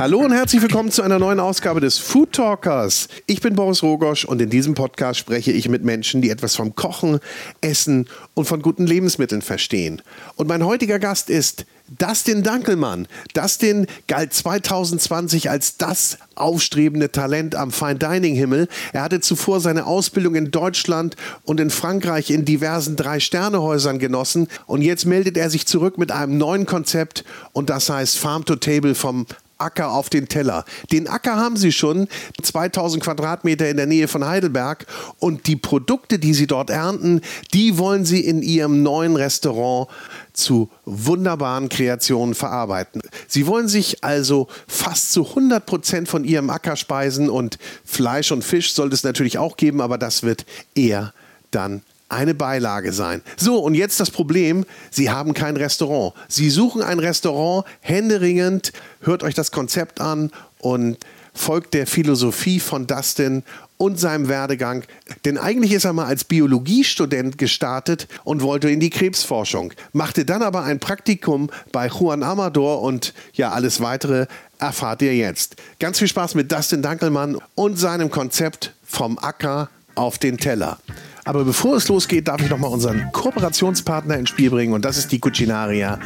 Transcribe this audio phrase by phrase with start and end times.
[0.00, 3.08] Hallo und herzlich willkommen zu einer neuen Ausgabe des Food Talkers.
[3.26, 6.74] Ich bin Boris Rogosch und in diesem Podcast spreche ich mit Menschen, die etwas vom
[6.74, 7.20] Kochen,
[7.60, 10.00] Essen und von guten Lebensmitteln verstehen.
[10.36, 11.66] Und mein heutiger Gast ist
[11.98, 13.08] Dustin Dankelmann.
[13.34, 18.68] Dustin galt 2020 als das aufstrebende Talent am Fine Dining Himmel.
[18.94, 24.48] Er hatte zuvor seine Ausbildung in Deutschland und in Frankreich in diversen Drei-Sterne-Häusern genossen.
[24.66, 28.56] Und jetzt meldet er sich zurück mit einem neuen Konzept und das heißt Farm to
[28.56, 29.26] Table vom
[29.60, 30.64] Acker auf den Teller.
[30.92, 32.08] Den Acker haben sie schon,
[32.42, 34.86] 2000 Quadratmeter in der Nähe von Heidelberg.
[35.18, 37.20] Und die Produkte, die sie dort ernten,
[37.54, 39.88] die wollen sie in ihrem neuen Restaurant
[40.32, 43.02] zu wunderbaren Kreationen verarbeiten.
[43.26, 48.44] Sie wollen sich also fast zu 100 Prozent von ihrem Acker speisen und Fleisch und
[48.44, 51.12] Fisch sollte es natürlich auch geben, aber das wird eher
[51.50, 53.22] dann eine Beilage sein.
[53.36, 56.14] So, und jetzt das Problem, Sie haben kein Restaurant.
[56.28, 60.98] Sie suchen ein Restaurant händeringend, hört euch das Konzept an und
[61.32, 63.44] folgt der Philosophie von Dustin
[63.76, 64.84] und seinem Werdegang.
[65.24, 70.42] Denn eigentlich ist er mal als Biologiestudent gestartet und wollte in die Krebsforschung, machte dann
[70.42, 74.26] aber ein Praktikum bei Juan Amador und ja, alles weitere
[74.58, 75.56] erfahrt ihr jetzt.
[75.78, 80.78] Ganz viel Spaß mit Dustin Dankelmann und seinem Konzept vom Acker auf den Teller.
[81.24, 85.12] Aber bevor es losgeht, darf ich nochmal unseren Kooperationspartner ins Spiel bringen und das ist
[85.12, 85.98] die Cucinaria,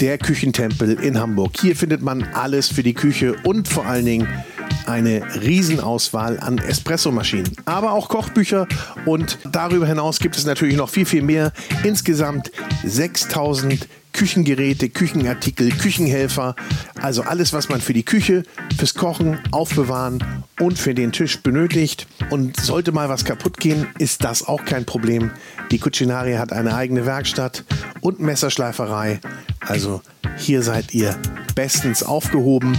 [0.00, 1.52] der Küchentempel in Hamburg.
[1.60, 4.28] Hier findet man alles für die Küche und vor allen Dingen
[4.86, 8.66] eine Riesenauswahl an Espressomaschinen, aber auch Kochbücher
[9.06, 11.52] und darüber hinaus gibt es natürlich noch viel, viel mehr.
[11.84, 12.50] Insgesamt
[12.84, 16.54] 6000 Küchengeräte, Küchenartikel, Küchenhelfer,
[17.00, 18.44] also alles, was man für die Küche,
[18.76, 20.22] fürs Kochen, Aufbewahren
[20.60, 22.06] und für den Tisch benötigt.
[22.30, 25.30] Und sollte mal was kaputt gehen, ist das auch kein Problem.
[25.70, 27.64] Die Cucinaria hat eine eigene Werkstatt
[28.00, 29.20] und Messerschleiferei.
[29.60, 30.02] Also
[30.36, 31.16] hier seid ihr
[31.54, 32.76] bestens aufgehoben.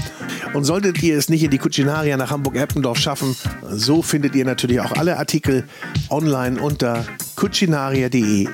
[0.54, 3.36] Und solltet ihr es nicht in die Cucinaria nach Hamburg-Eppendorf schaffen,
[3.70, 5.64] so findet ihr natürlich auch alle Artikel
[6.10, 7.06] online unter
[7.36, 8.48] cucinaria.de.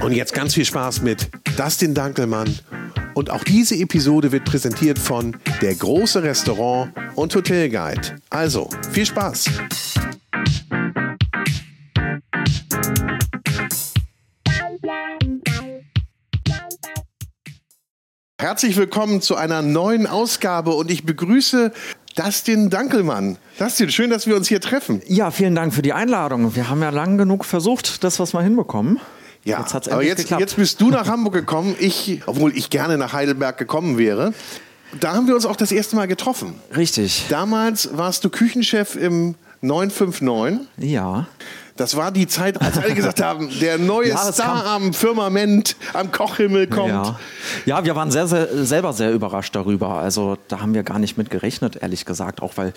[0.00, 2.52] Und jetzt ganz viel Spaß mit Dustin Dankelmann.
[3.14, 8.16] Und auch diese Episode wird präsentiert von Der große Restaurant und Hotelguide.
[8.28, 9.46] Also, viel Spaß!
[18.40, 21.72] Herzlich willkommen zu einer neuen Ausgabe und ich begrüße
[22.16, 23.38] Dustin Dankelmann.
[23.58, 25.02] Dustin, schön, dass wir uns hier treffen.
[25.06, 26.56] Ja, vielen Dank für die Einladung.
[26.56, 29.00] Wir haben ja lang genug versucht, das, was wir hinbekommen.
[29.44, 33.12] Ja, jetzt aber jetzt, jetzt bist du nach Hamburg gekommen, ich, obwohl ich gerne nach
[33.12, 34.32] Heidelberg gekommen wäre.
[35.00, 36.54] Da haben wir uns auch das erste Mal getroffen.
[36.74, 37.26] Richtig.
[37.28, 40.66] Damals warst du Küchenchef im 959.
[40.78, 41.26] Ja.
[41.76, 46.12] Das war die Zeit, als alle gesagt haben, der neue ja, Star am Firmament, am
[46.12, 46.88] Kochhimmel kommt.
[46.88, 47.18] Ja,
[47.66, 49.94] ja wir waren sehr, sehr, selber sehr überrascht darüber.
[49.94, 52.42] Also da haben wir gar nicht mit gerechnet, ehrlich gesagt.
[52.42, 52.74] Auch weil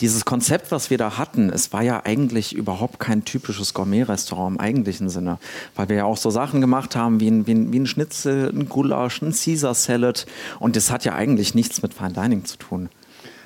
[0.00, 4.60] dieses Konzept, was wir da hatten, es war ja eigentlich überhaupt kein typisches Gourmet-Restaurant im
[4.60, 5.38] eigentlichen Sinne.
[5.74, 8.50] Weil wir ja auch so Sachen gemacht haben wie ein, wie ein, wie ein Schnitzel,
[8.50, 10.26] ein Gulasch, ein Caesar Salad.
[10.60, 12.88] Und das hat ja eigentlich nichts mit Fine Dining zu tun.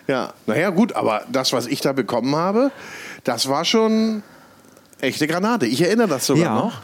[0.06, 2.72] Ja, naja, gut, aber das, was ich da bekommen habe,
[3.24, 4.22] das war schon
[5.02, 5.66] Echte Granate.
[5.66, 6.54] Ich erinnere das sogar ja.
[6.54, 6.74] noch.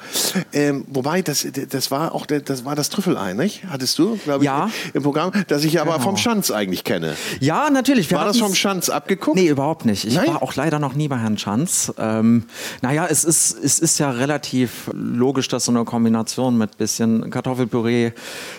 [0.52, 3.62] Ähm, wobei, das, das war auch das war das Trüffelei, nicht?
[3.70, 4.70] Hattest du, glaube ich, ja.
[4.92, 6.04] im Programm, das ich aber genau.
[6.04, 7.14] vom Schanz eigentlich kenne.
[7.38, 8.10] Ja, natürlich.
[8.10, 9.36] Wir war das vom Schanz abgeguckt?
[9.36, 10.04] Nee, überhaupt nicht.
[10.04, 10.26] Ich Nein?
[10.26, 11.92] war auch leider noch nie bei Herrn Schanz.
[11.96, 12.46] Ähm,
[12.82, 18.10] naja, es ist, es ist ja relativ logisch, dass so eine Kombination mit bisschen Kartoffelpüree,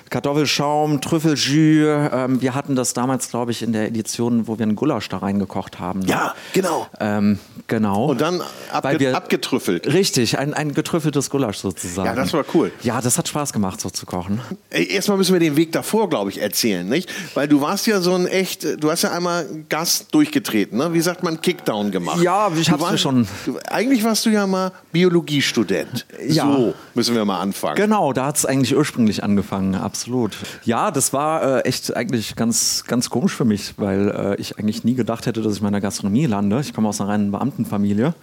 [0.10, 2.10] Kartoffelschaum, Trüffeljus.
[2.14, 5.18] Ähm, wir hatten das damals, glaube ich, in der Edition, wo wir einen Gulasch da
[5.18, 6.04] reingekocht haben.
[6.04, 6.88] Ja, genau.
[7.02, 8.06] Ähm, genau.
[8.06, 9.92] Und dann abge abgetrüffelt getrüffelt.
[9.92, 12.08] Richtig, ein, ein getrüffeltes Gulasch sozusagen.
[12.08, 12.72] Ja, das war cool.
[12.84, 14.42] Ja, das hat Spaß gemacht, so zu kochen.
[14.70, 17.10] Erstmal müssen wir den Weg davor, glaube ich, erzählen, nicht?
[17.34, 20.94] Weil du warst ja so ein echt, du hast ja einmal Gas durchgetreten, ne?
[20.94, 22.22] Wie sagt man, Kickdown gemacht.
[22.22, 23.28] Ja, ich hab's schon.
[23.46, 26.06] Du, eigentlich warst du ja mal Biologiestudent.
[26.28, 26.46] Ja.
[26.46, 27.76] So müssen wir mal anfangen.
[27.76, 30.38] Genau, da hat es eigentlich ursprünglich angefangen, absolut.
[30.64, 34.84] Ja, das war äh, echt eigentlich ganz, ganz komisch für mich, weil äh, ich eigentlich
[34.84, 36.60] nie gedacht hätte, dass ich in meiner Gastronomie lande.
[36.62, 38.14] Ich komme aus einer reinen Beamtenfamilie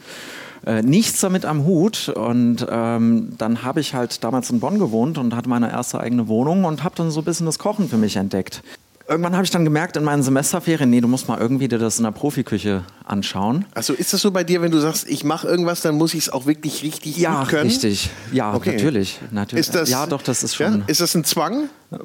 [0.65, 2.09] äh, nichts damit am Hut.
[2.09, 6.29] Und ähm, dann habe ich halt damals in Bonn gewohnt und hatte meine erste eigene
[6.29, 8.63] Wohnung und habe dann so ein bisschen das Kochen für mich entdeckt.
[9.09, 11.99] Irgendwann habe ich dann gemerkt in meinen Semesterferien, nee, du musst mal irgendwie dir das
[11.99, 13.65] in der Profiküche anschauen.
[13.73, 16.25] Also ist das so bei dir, wenn du sagst, ich mache irgendwas, dann muss ich
[16.25, 17.69] es auch wirklich richtig ja, können?
[17.69, 18.11] Ja, richtig.
[18.33, 18.73] Ja, okay.
[18.73, 19.67] natürlich, natürlich.
[19.67, 20.81] Ist das, ja, doch, das ist schon.
[20.81, 20.85] Ja?
[20.89, 21.69] Ist das ein Zwang?
[21.91, 21.99] Ja,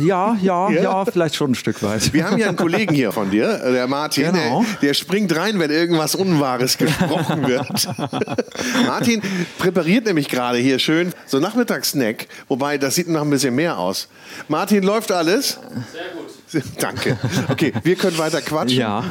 [0.00, 2.12] ja, ja, ja, vielleicht schon ein Stück weit.
[2.12, 4.64] Wir haben ja einen Kollegen hier von dir, äh, der Martin, genau.
[4.64, 7.88] der, der, springt rein, wenn irgendwas Unwahres gesprochen wird.
[8.86, 9.22] Martin
[9.58, 14.08] präpariert nämlich gerade hier schön so Nachmittagssnack, wobei das sieht noch ein bisschen mehr aus.
[14.48, 15.60] Martin, läuft alles?
[15.92, 16.64] Sehr gut.
[16.80, 17.18] Danke.
[17.48, 18.78] Okay, wir können weiter quatschen.
[18.78, 19.04] Ja.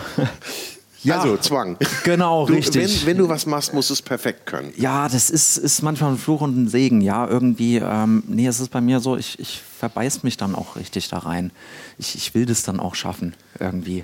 [1.05, 1.77] Ja, Also Zwang.
[2.03, 3.01] genau, Du, richtig.
[3.01, 4.73] Wenn, wenn du was machst, musst du es perfekt können.
[4.75, 7.01] Ja, das ist, ist manchmal ein Fluch und ein Segen.
[7.01, 10.75] Ja, irgendwie, ähm, nee, es ist bei mir so, ich, ich verbeiß mich dann auch
[10.75, 11.51] richtig da rein.
[11.97, 14.03] Ich, ich will das dann auch schaffen, irgendwie.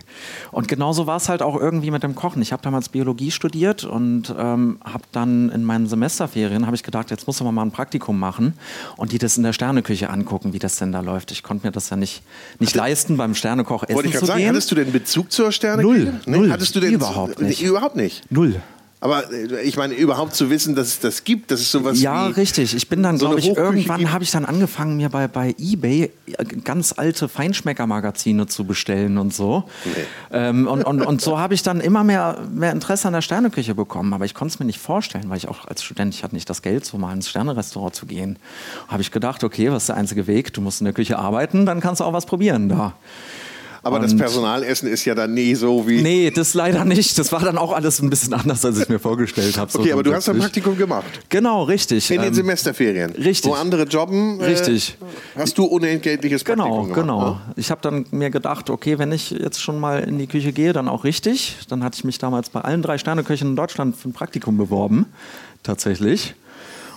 [0.51, 2.41] Und genauso war es halt auch irgendwie mit dem Kochen.
[2.41, 7.11] Ich habe damals Biologie studiert und ähm, habe dann in meinen Semesterferien, habe ich gedacht,
[7.11, 8.53] jetzt muss man mal ein Praktikum machen
[8.97, 11.31] und die das in der Sterneküche angucken, wie das denn da läuft.
[11.31, 12.23] Ich konnte mir das ja nicht,
[12.59, 14.49] nicht leisten, beim Sternekoch essen Wollte ich zu gerade sagen, gehen.
[14.49, 15.81] hattest du denn Bezug zur Sterne?
[15.83, 16.51] Null, null.
[16.51, 17.61] Hattest du denn Überhaupt nicht.
[17.61, 18.31] Nee, überhaupt nicht.
[18.31, 18.61] Null.
[19.03, 22.27] Aber äh, ich meine, überhaupt zu wissen, dass es das gibt, das ist sowas Ja,
[22.27, 22.75] richtig.
[22.75, 25.55] Ich bin dann, so glaube ich, Hochküche irgendwann habe ich dann angefangen, mir bei, bei
[25.57, 29.63] Ebay äh, ganz alte Feinschmecker-Magazine zu bestellen und so.
[30.31, 33.73] Ähm, und, und, und so habe ich dann immer mehr, mehr Interesse an der Sterneküche
[33.73, 34.13] bekommen.
[34.13, 36.49] Aber ich konnte es mir nicht vorstellen, weil ich auch als Student, ich hatte nicht
[36.49, 38.37] das Geld, so mal ins Sternerestaurant zu gehen.
[38.87, 40.53] Habe ich gedacht, okay, was ist der einzige Weg?
[40.53, 42.93] Du musst in der Küche arbeiten, dann kannst du auch was probieren da.
[43.83, 46.01] Aber das und- Personalessen ist ja dann nie so wie...
[46.03, 47.17] Nee, das leider nicht.
[47.17, 49.71] Das war dann auch alles ein bisschen anders, als ich mir vorgestellt habe.
[49.71, 50.37] so okay, aber du hast ein.
[50.37, 51.05] Praktikum gemacht.
[51.29, 52.09] Genau, richtig.
[52.11, 53.11] In den Ähm, Semesterferien.
[53.11, 53.49] richtig.
[53.49, 54.97] Wo andere jobben, äh, Richtig.
[55.35, 57.01] hast du unentgeltliches Genau, Praktikum gemacht.
[57.01, 57.29] genau.
[57.31, 57.41] ne?
[57.55, 60.73] Ich habe dann mir gedacht, okay, wenn ich jetzt schon mal in die Küche gehe,
[60.73, 61.57] dann auch richtig.
[61.69, 65.05] Dann hatte ich mich damals bei allen drei Sterneköchen in Deutschland für ein Praktikum beworben,
[65.63, 66.35] tatsächlich.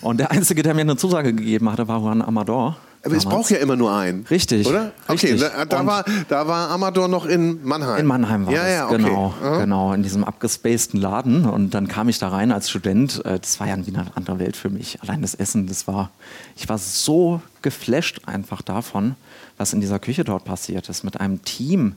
[0.05, 2.77] Und der Einzige, der mir eine Zusage gegeben hatte, war Juan Amador.
[3.05, 3.37] Aber es damals.
[3.43, 4.25] braucht ja immer nur einen.
[4.31, 4.93] Richtig, Oder?
[5.09, 5.41] Okay, richtig.
[5.41, 7.99] da, da, Und- war, da war Amador noch in Mannheim.
[8.01, 8.97] In Mannheim war ja, das, ja, okay.
[8.97, 9.59] genau, Aha.
[9.59, 11.45] genau, in diesem abgespaceden Laden.
[11.45, 13.23] Und dann kam ich da rein als Student.
[13.27, 15.03] Äh, Das war ja wie eine andere Welt für mich.
[15.03, 16.11] Allein das Essen, das war,
[16.57, 19.17] ich war so geflasht einfach davon,
[19.59, 21.97] was in dieser Küche dort passiert ist, mit einem Team.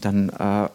[0.00, 0.68] Dann, äh,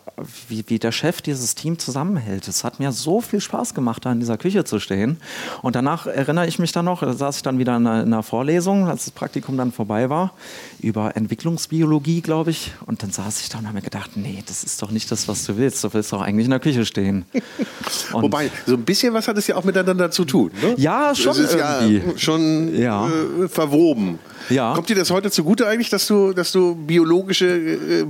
[0.47, 2.47] wie, wie der Chef dieses Team zusammenhält.
[2.47, 5.17] Es hat mir so viel Spaß gemacht, da in dieser Küche zu stehen.
[5.61, 8.13] Und danach erinnere ich mich dann noch, da saß ich dann wieder in einer, in
[8.13, 10.33] einer Vorlesung, als das Praktikum dann vorbei war,
[10.79, 12.71] über Entwicklungsbiologie, glaube ich.
[12.85, 15.27] Und dann saß ich da und habe mir gedacht, nee, das ist doch nicht das,
[15.27, 15.83] was du willst.
[15.83, 17.25] Du willst doch eigentlich in der Küche stehen.
[18.13, 20.51] Und Wobei, so ein bisschen was hat es ja auch miteinander zu tun.
[20.61, 20.75] Ne?
[20.77, 21.97] Ja, schon Es ist irgendwie.
[21.97, 23.07] ja schon Ja.
[23.07, 24.19] Äh, verwoben.
[24.49, 24.73] Ja.
[24.73, 28.05] Kommt dir das heute zugute eigentlich, dass du, dass du biologische äh,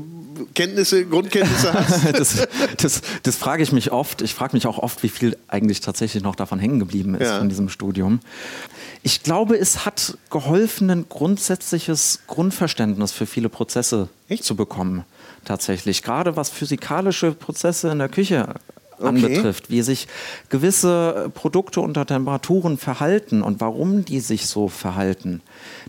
[0.53, 2.06] Kenntnisse, Grundkenntnisse hast?
[2.19, 2.47] das,
[2.77, 4.21] das, das frage ich mich oft.
[4.21, 7.39] Ich frage mich auch oft, wie viel eigentlich tatsächlich noch davon hängen geblieben ist Ja.
[7.39, 8.19] von diesem Studium.
[9.03, 14.44] Ich glaube, es hat geholfen, ein grundsätzliches Grundverständnis für viele Prozesse Echt?
[14.44, 15.06] zu bekommen.
[15.45, 16.03] Tatsächlich.
[16.03, 18.53] Gerade was physikalische Prozesse in der Küche
[18.99, 19.07] Okay.
[19.07, 20.07] anbetrifft, wie sich
[20.49, 25.41] gewisse Produkte unter Temperaturen verhalten und warum die sich so verhalten.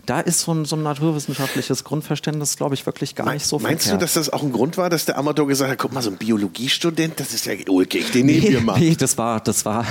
[0.05, 3.85] Da ist so ein, so ein naturwissenschaftliches Grundverständnis, glaube ich, wirklich gar nicht so Meinst
[3.85, 4.01] du, verkehrt.
[4.01, 6.17] dass das auch ein Grund war, dass der Amador gesagt hat, guck mal, so ein
[6.17, 8.79] Biologiestudent, das ist ja ulkig, den nehmen wir mal.
[8.79, 9.85] Nee, das war, das war.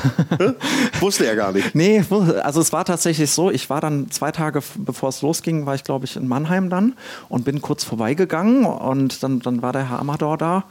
[1.00, 1.74] Wusste er gar nicht.
[1.74, 2.02] nee,
[2.42, 5.84] also es war tatsächlich so, ich war dann zwei Tage bevor es losging, war ich
[5.84, 6.94] glaube ich in Mannheim dann
[7.28, 10.64] und bin kurz vorbeigegangen und dann, dann war der Herr Amador da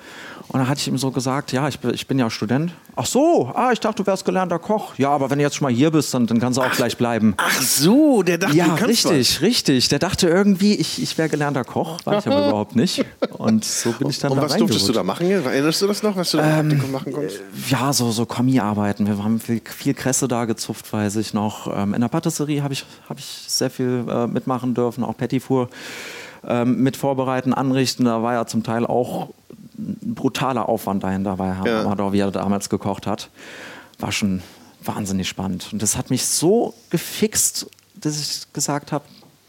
[0.47, 2.71] und dann hatte ich ihm so gesagt, ja, ich bin, ich bin ja Student.
[2.95, 4.95] Ach so, ah, ich dachte, du wärst gelernter Koch.
[4.97, 6.95] Ja, aber wenn du jetzt schon mal hier bist, dann, dann kannst du auch gleich
[6.95, 7.33] bleiben.
[7.35, 9.89] Ach so, der dachte, Ja, du kannst richtig, richtig.
[9.89, 13.03] Der dachte irgendwie, ich, ich wäre gelernter Koch, war ich aber überhaupt nicht.
[13.31, 14.19] Und so bin ich was.
[14.19, 15.29] dann Und da was durftest du da machen?
[15.29, 17.41] Erinnerst du das noch, was du da Praktikum machen konntest?
[17.67, 19.05] Ja, so, so Kommi-Arbeiten.
[19.05, 21.67] Wir haben viel, viel Kresse da gezupft, weiß ich noch.
[21.75, 25.43] Ähm, in der Patisserie habe ich, hab ich sehr viel äh, mitmachen dürfen, auch Petit
[25.43, 25.67] Four
[26.47, 28.05] ähm, mit vorbereiten, anrichten.
[28.05, 29.27] Da war ja zum Teil auch
[30.01, 31.81] ein brutaler Aufwand dahinter bei Herrn Ja.
[31.81, 33.29] Amador, wie er damals gekocht hat.
[33.99, 34.41] War schon
[34.83, 35.69] wahnsinnig spannend.
[35.71, 39.03] Und das hat mich so gefixt, dass ich gesagt habe,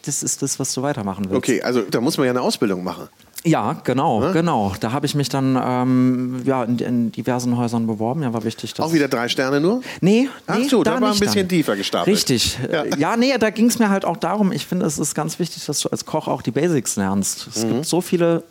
[0.04, 1.36] das ist das, was du weitermachen willst.
[1.36, 3.08] Okay, also da muss man ja eine Ausbildung machen.
[3.44, 4.74] Ja, genau, genau.
[4.80, 8.22] Da habe ich mich dann ähm, ja, in, in diversen Häusern beworben.
[8.22, 8.74] Ja, war wichtig.
[8.78, 9.80] Auch wieder drei Sterne nur?
[10.02, 11.48] Nee, Ach nee so, da war ein bisschen dann.
[11.48, 12.14] tiefer gestapelt.
[12.14, 12.58] Richtig.
[12.70, 12.84] Ja.
[12.84, 15.38] Ja, ja nee, da ging es mir halt auch darum, ich finde, es ist ganz
[15.38, 17.46] wichtig, dass du als Koch auch die Basics lernst.
[17.54, 17.68] Es Mhm.
[17.74, 18.42] gibt so viele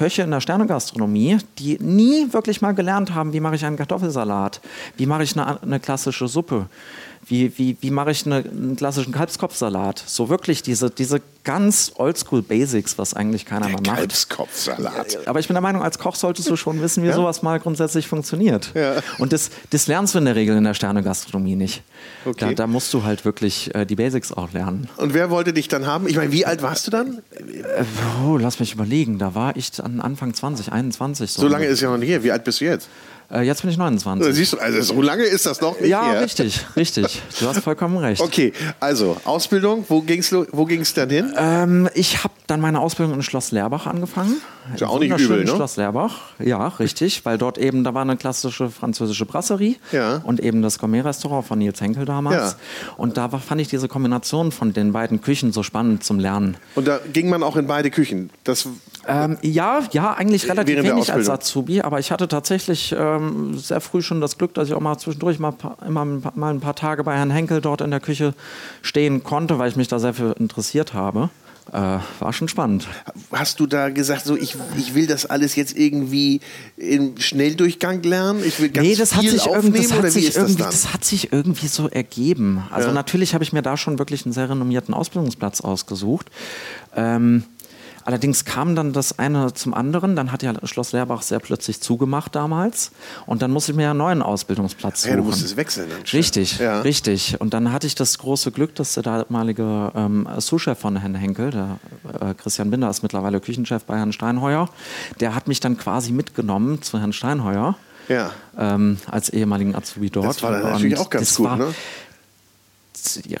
[0.00, 4.62] Köche in der Sternegastronomie, die nie wirklich mal gelernt haben, wie mache ich einen Kartoffelsalat,
[4.96, 6.70] wie mache ich eine, eine klassische Suppe,
[7.26, 10.02] wie, wie, wie mache ich eine, einen klassischen Kalbskopfsalat.
[10.06, 13.96] So wirklich diese, diese ganz oldschool Basics, was eigentlich keiner mehr macht.
[13.96, 15.26] Kalbskopfsalat.
[15.26, 17.14] Aber ich bin der Meinung, als Koch solltest du schon wissen, wie Ja?
[17.14, 18.72] sowas mal grundsätzlich funktioniert.
[18.74, 18.96] Ja.
[19.18, 21.82] Und das, das lernst du in der Regel in der Sternegastronomie nicht.
[22.24, 22.48] Okay.
[22.50, 24.88] Da, da musst du halt wirklich äh, die Basics auch lernen.
[24.96, 26.08] Und wer wollte dich dann haben?
[26.08, 27.22] Ich meine, wie alt warst du dann?
[27.36, 27.84] Äh,
[28.26, 31.30] oh, lass mich überlegen, da war ich an Anfang 20, 21.
[31.30, 32.22] So lange ist ja noch nicht her.
[32.24, 32.88] Wie alt bist du jetzt?
[33.32, 34.34] Äh, jetzt bin ich 29.
[34.34, 36.20] Siehst du, also so lange ist das noch nicht ja, her.
[36.22, 37.22] richtig, richtig.
[37.38, 38.20] Du hast vollkommen recht.
[38.20, 41.32] Okay, also Ausbildung, wo ging's, lo- wo ging's dann hin?
[41.36, 44.36] Ähm, ich habe dann meine Ausbildung in Schloss Leerbach angefangen.
[44.74, 45.50] Ist ja auch nicht übel, ne?
[45.50, 50.16] Schloss Leerbach, ja, richtig, weil dort eben, da war eine klassische französische Brasserie Ja.
[50.24, 52.52] und eben das Gourmet-Restaurant von Nils Henkel damals.
[52.52, 52.56] Ja.
[52.96, 56.56] Und da war, fand ich diese Kombination von den beiden Küchen so spannend zum Lernen.
[56.74, 58.30] Und da ging man auch in beide Küchen.
[58.44, 58.66] Das
[59.08, 61.28] Ähm, ja, ja, eigentlich relativ Während wenig als.
[61.28, 64.98] Azubi, aber ich hatte tatsächlich ähm, sehr früh schon das Glück, dass ich auch mal
[64.98, 65.54] zwischendurch mal,
[65.86, 68.34] immer ein paar- mal ein paar Tage bei Herrn Henkel dort in der Küche
[68.82, 71.30] stehen konnte, weil ich mich da sehr für interessiert habe.
[71.72, 72.88] Äh, war schon spannend.
[73.30, 76.40] Hast du da gesagt, so ich, ich will das alles jetzt irgendwie
[76.76, 78.42] im Schnelldurchgang lernen?
[78.44, 80.26] Ich will ganz nee, das hat viel sich irgendwie, aufnehmen das hat oder wie sich
[80.26, 80.70] das irgendwie, dann?
[80.72, 82.64] das hat sich irgendwie so ergeben.
[82.72, 82.94] Also Ja.
[82.94, 86.26] natürlich habe ich mir da schon wirklich einen sehr renommierten Ausbildungsplatz ausgesucht.
[86.96, 87.44] Ähm,
[88.10, 90.16] allerdings kam dann das eine zum anderen.
[90.16, 92.90] Dann hat ja Schloss Leerbach sehr plötzlich zugemacht damals.
[93.26, 95.10] Und dann musste ich mir ja einen neuen Ausbildungsplatz suchen.
[95.10, 95.88] Ja, du musstest wechseln.
[96.04, 96.18] Schon.
[96.18, 96.80] Richtig, Ja.
[96.80, 97.40] richtig.
[97.40, 101.50] Und dann hatte ich das große Glück, dass der damalige ähm, Sous-Chef von Herrn Henkel,
[101.52, 101.78] der
[102.20, 104.68] äh, Christian Binder, ist mittlerweile Küchenchef bei Herrn Steinheuer,
[105.20, 107.76] der hat mich dann quasi mitgenommen zu Herrn Steinheuer
[108.08, 108.32] Ja.
[108.58, 110.26] ähm, als ehemaligen Azubi dort.
[110.26, 111.74] Das war dann natürlich Und auch ganz gut, war- ne?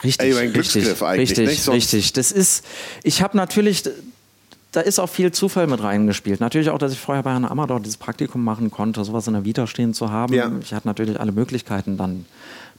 [0.04, 0.86] Richtig, Ey, richtig,
[1.18, 1.68] richtig, nicht?
[1.68, 2.12] Richtig.
[2.14, 2.64] Das ist,
[3.02, 3.82] ich habe natürlich,
[4.72, 6.40] da ist auch viel Zufall mit reingespielt.
[6.40, 9.44] Natürlich auch, dass ich vorher bei Herrn Amador dieses Praktikum machen konnte, sowas in der
[9.44, 10.34] Vita stehen zu haben.
[10.34, 10.50] Ja.
[10.60, 12.24] Ich hatte natürlich alle Möglichkeiten dann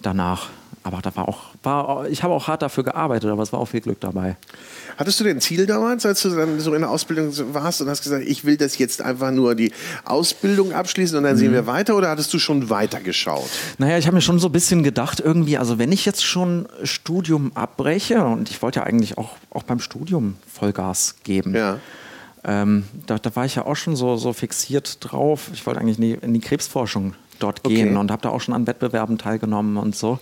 [0.01, 0.49] danach.
[0.83, 3.67] Aber da war auch, war, ich habe auch hart dafür gearbeitet, aber es war auch
[3.67, 4.35] viel Glück dabei.
[4.97, 7.87] Hattest du denn ein Ziel damals, als du dann so in der Ausbildung warst und
[7.89, 9.71] hast gesagt, ich will das jetzt einfach nur die
[10.05, 11.39] Ausbildung abschließen und dann Mhm.
[11.39, 13.47] sehen wir weiter oder hattest du schon weiter geschaut?
[13.77, 16.67] Naja, ich habe mir schon so ein bisschen gedacht, irgendwie, also wenn ich jetzt schon
[16.83, 21.55] Studium abbreche und ich wollte ja eigentlich auch, auch beim Studium Vollgas geben.
[21.55, 21.77] Ja.
[22.43, 25.51] Ähm, da, da war ich ja auch schon so, so fixiert drauf.
[25.53, 27.75] Ich wollte eigentlich in die, in die Krebsforschung dort Okay.
[27.75, 30.19] gehen und habe da auch schon an Wettbewerben teilgenommen und so.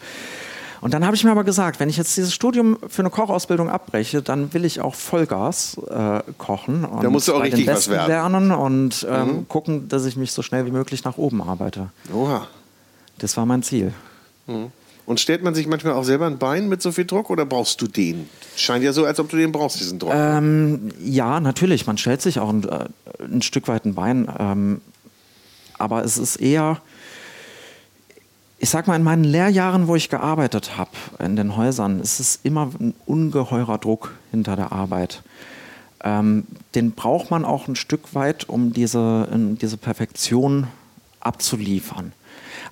[0.82, 3.70] Und dann habe ich mir aber gesagt, wenn ich jetzt dieses Studium für eine Kochausbildung
[3.70, 7.66] abbreche, dann will ich auch Vollgas äh, kochen und Da musst du auch bei richtig
[7.66, 8.04] den was werden.
[8.04, 8.08] Mhm.
[8.08, 11.90] lernen und ähm, gucken, dass ich mich so schnell wie möglich nach oben arbeite.
[12.14, 12.48] Oha.
[13.18, 13.94] Das war mein Ziel.
[15.06, 17.82] Und stellt man sich manchmal auch selber ein Bein mit so viel Druck oder brauchst
[17.82, 18.30] du den?
[18.56, 20.12] Scheint ja so, als ob du den brauchst, diesen Druck.
[20.14, 21.88] Ähm, ja, natürlich.
[21.88, 22.86] Man stellt sich auch ein, äh,
[23.24, 24.32] ein Stück weit ein Bein.
[24.40, 24.82] Ähm,
[25.78, 26.80] aber es ist eher,
[28.60, 32.40] ich sag mal, in meinen Lehrjahren, wo ich gearbeitet habe, in den Häusern, ist es
[32.44, 35.24] immer ein ungeheurer Druck hinter der Arbeit.
[36.04, 40.68] Ähm, den braucht man auch ein Stück weit, um diese, in diese Perfektion
[41.20, 42.14] abzuliefern.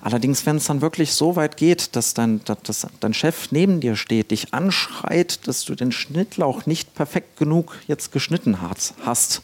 [0.00, 3.96] Allerdings, wenn es dann wirklich so weit geht, dass dein, dass, dein Chef neben dir
[3.96, 9.42] steht, dich anschreit, dass du den Schnittlauch nicht perfekt genug jetzt geschnitten hast, hast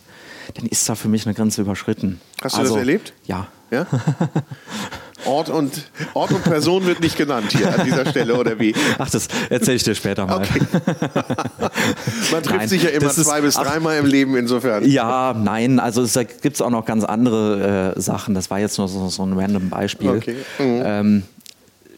[0.53, 2.21] dann ist da für mich eine Grenze überschritten.
[2.43, 3.15] Hast du das erlebt?
[3.25, 3.49] Ja.
[3.71, 3.87] Ja?
[5.27, 8.75] Ort, und, Ort und Person wird nicht genannt hier an dieser Stelle, oder wie?
[8.99, 10.39] Ach, das erzähle ich dir später mal.
[10.43, 10.61] Okay.
[12.33, 14.85] Man trifft Nein, sich ja immer das ist- zwei bis dreimal im Leben insofern.
[14.89, 18.35] Ja, nein, also es gibt auch noch ganz andere äh, Sachen.
[18.35, 20.11] Das war jetzt nur so, so ein random Beispiel.
[20.11, 20.37] Okay.
[20.59, 20.83] Mhm.
[20.85, 21.23] Ähm,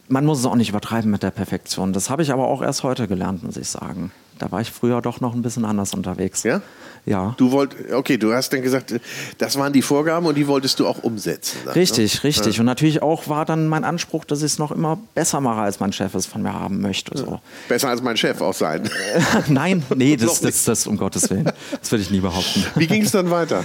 [0.09, 1.91] man muss es auch nicht übertreiben mit der Perfektion.
[1.93, 4.11] Das habe ich aber auch erst heute gelernt, muss ich sagen.
[4.39, 6.43] Da war ich früher doch noch ein bisschen anders unterwegs.
[6.43, 6.61] Ja?
[7.07, 7.35] Ja.
[7.37, 8.93] Du wollt, okay, du hast dann gesagt,
[9.37, 11.57] das waren die Vorgaben und die wolltest du auch umsetzen.
[11.63, 12.23] dann, Richtig, ne?
[12.25, 12.59] richtig.
[12.59, 15.79] Und natürlich auch war dann mein Anspruch, dass ich es noch immer besser mache, als
[15.79, 17.17] mein Chef es von mir haben möchte.
[17.17, 17.39] So.
[17.69, 18.89] Besser als mein Chef auch sein.
[19.47, 21.49] Nein, nee, das, Noch das, das, um Gottes Willen.
[21.79, 22.65] Das würde ich nie behaupten.
[22.75, 23.63] Wie ging es dann weiter?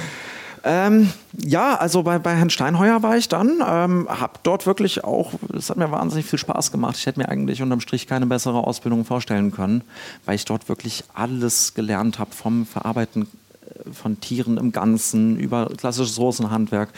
[0.65, 5.33] Ähm, ja, also bei, bei Herrn Steinheuer war ich dann, ähm, habe dort wirklich auch,
[5.57, 6.97] es hat mir wahnsinnig viel Spaß gemacht.
[6.97, 9.83] Ich hätte mir eigentlich unterm Strich keine bessere Ausbildung vorstellen können,
[10.25, 15.69] weil ich dort wirklich alles gelernt habe vom Verarbeiten äh, von Tieren im Ganzen über
[15.77, 16.91] klassisches Soßenhandwerk,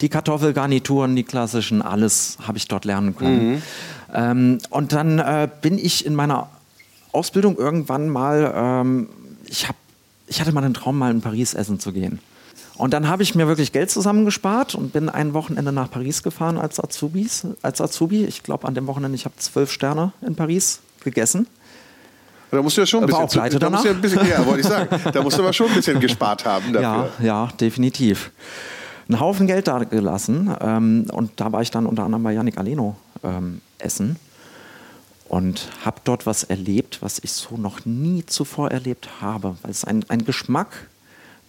[0.00, 3.62] die Kartoffelgarnituren, die klassischen, alles habe ich dort lernen können.
[4.14, 6.48] Ähm, und dann äh, bin ich in meiner
[7.12, 9.08] Ausbildung irgendwann mal, ähm,
[9.46, 9.74] ich, hab,
[10.28, 12.20] ich hatte mal den Traum, mal in Paris essen zu gehen.
[12.80, 16.56] Und dann habe ich mir wirklich Geld zusammengespart und bin ein Wochenende nach Paris gefahren
[16.56, 18.24] als, Azubis, als Azubi.
[18.24, 21.46] Ich glaube, an dem Wochenende, ich habe zwölf Sterne in Paris gegessen.
[22.50, 24.46] Da musst du ja schon ein bisschen, pleite da musst du ja, ein bisschen ja,
[24.46, 24.88] wollte ich sagen.
[25.12, 27.10] Da musst du aber schon ein bisschen gespart haben dafür.
[27.20, 28.32] Ja, ja, definitiv.
[29.08, 30.50] Einen Haufen Geld da gelassen.
[30.60, 34.16] Ähm, und da war ich dann unter anderem bei Yannick Aleno ähm, essen
[35.28, 39.84] und habe dort was erlebt, was ich so noch nie zuvor erlebt habe, weil es
[39.84, 40.88] ein, ein Geschmack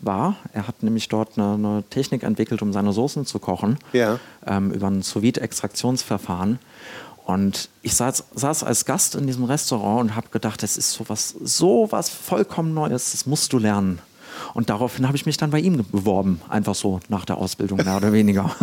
[0.01, 0.36] war.
[0.53, 4.20] Er hat nämlich dort eine, eine Technik entwickelt, um seine Soßen zu kochen, Ja.
[4.46, 6.60] ähm, über ein Sous-Vide-Extraktionsverfahren.
[7.25, 11.36] Und ich saß, saß als Gast in diesem Restaurant und habe gedacht, das ist sowas,
[11.43, 14.00] sowas vollkommen Neues, das musst du lernen.
[14.53, 17.98] Und daraufhin habe ich mich dann bei ihm beworben, einfach so nach der Ausbildung, mehr
[17.98, 18.55] oder weniger.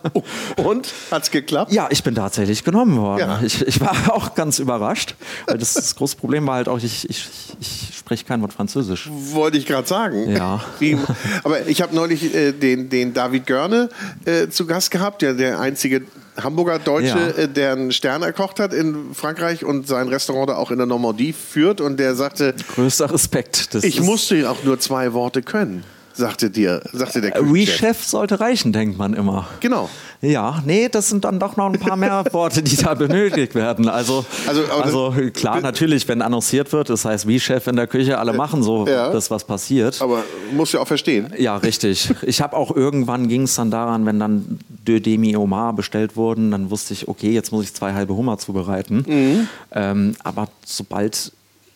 [0.56, 0.92] Und?
[1.10, 1.72] Hat's geklappt?
[1.72, 3.20] Ja, ich bin tatsächlich genommen worden.
[3.20, 3.40] Ja.
[3.42, 5.14] Ich, ich war auch ganz überrascht,
[5.46, 7.28] weil das, das große Problem war halt auch, ich, ich,
[7.60, 9.10] ich spreche kein Wort Französisch.
[9.10, 10.30] Wollte ich gerade sagen.
[10.30, 10.64] Ja.
[10.78, 10.96] Wie,
[11.42, 13.88] aber ich habe neulich äh, den, den David Görne
[14.24, 16.02] äh, zu Gast gehabt, der, der einzige
[16.42, 17.42] Hamburger Deutsche, Ja.
[17.44, 20.86] äh, der einen Stern erkocht hat in Frankreich und sein Restaurant da auch in der
[20.86, 21.80] Normandie führt.
[21.80, 23.74] Und der sagte, Größter Respekt.
[23.74, 25.84] Das ich musste auch nur zwei Worte können.
[26.14, 27.76] sagte dir, sagte der Äh, Wie Küchenchef.
[27.78, 29.46] Chef sollte reichen, denkt man immer.
[29.60, 29.90] Genau.
[30.22, 33.86] Ja, nee, das sind dann doch noch ein paar mehr Worte, die da benötigt werden.
[33.90, 38.18] Also, Also, also, klar, natürlich, wenn annonciert wird, das heißt, wie Chef in der Küche,
[38.18, 39.10] alle machen so Ja.
[39.12, 40.00] das, was passiert.
[40.00, 41.34] Aber musst du ja auch verstehen.
[41.36, 42.10] Ja, richtig.
[42.22, 46.50] Ich habe auch irgendwann ging es dann daran, wenn dann Deux Demi Homard bestellt wurden,
[46.50, 49.04] dann wusste ich, okay, jetzt muss ich zwei halbe Hummer zubereiten.
[49.06, 49.48] Mhm.
[49.72, 51.32] Ähm, aber sobald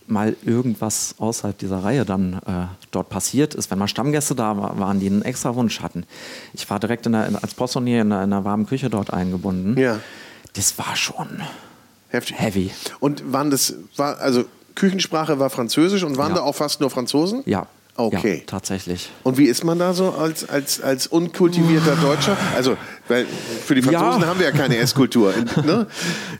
[0.06, 4.74] mal irgendwas außerhalb dieser Reihe dann äh, dort passiert ist, wenn mal Stammgäste da wa-
[4.76, 6.04] waren, die einen extra Wunsch hatten.
[6.52, 9.12] Ich war direkt in der, in, als Poissonnier in einer, in einer warmen Küche dort
[9.12, 9.78] eingebunden.
[9.78, 10.00] Ja.
[10.54, 11.28] Das war schon
[12.08, 12.40] Heftig.
[12.40, 12.70] heavy.
[12.98, 16.38] Und waren das, war, also Küchensprache war Französisch und waren Ja.
[16.38, 17.42] da auch fast nur Franzosen?
[17.46, 17.66] Ja.
[17.96, 18.38] Okay.
[18.38, 19.10] Ja, tatsächlich.
[19.24, 22.36] Und wie ist man da so als, als, als unkultivierter Deutscher?
[22.54, 22.76] Also,
[23.08, 23.26] weil
[23.64, 24.26] für die Franzosen Ja.
[24.28, 25.34] haben wir ja keine Esskultur.
[25.64, 25.86] Ne?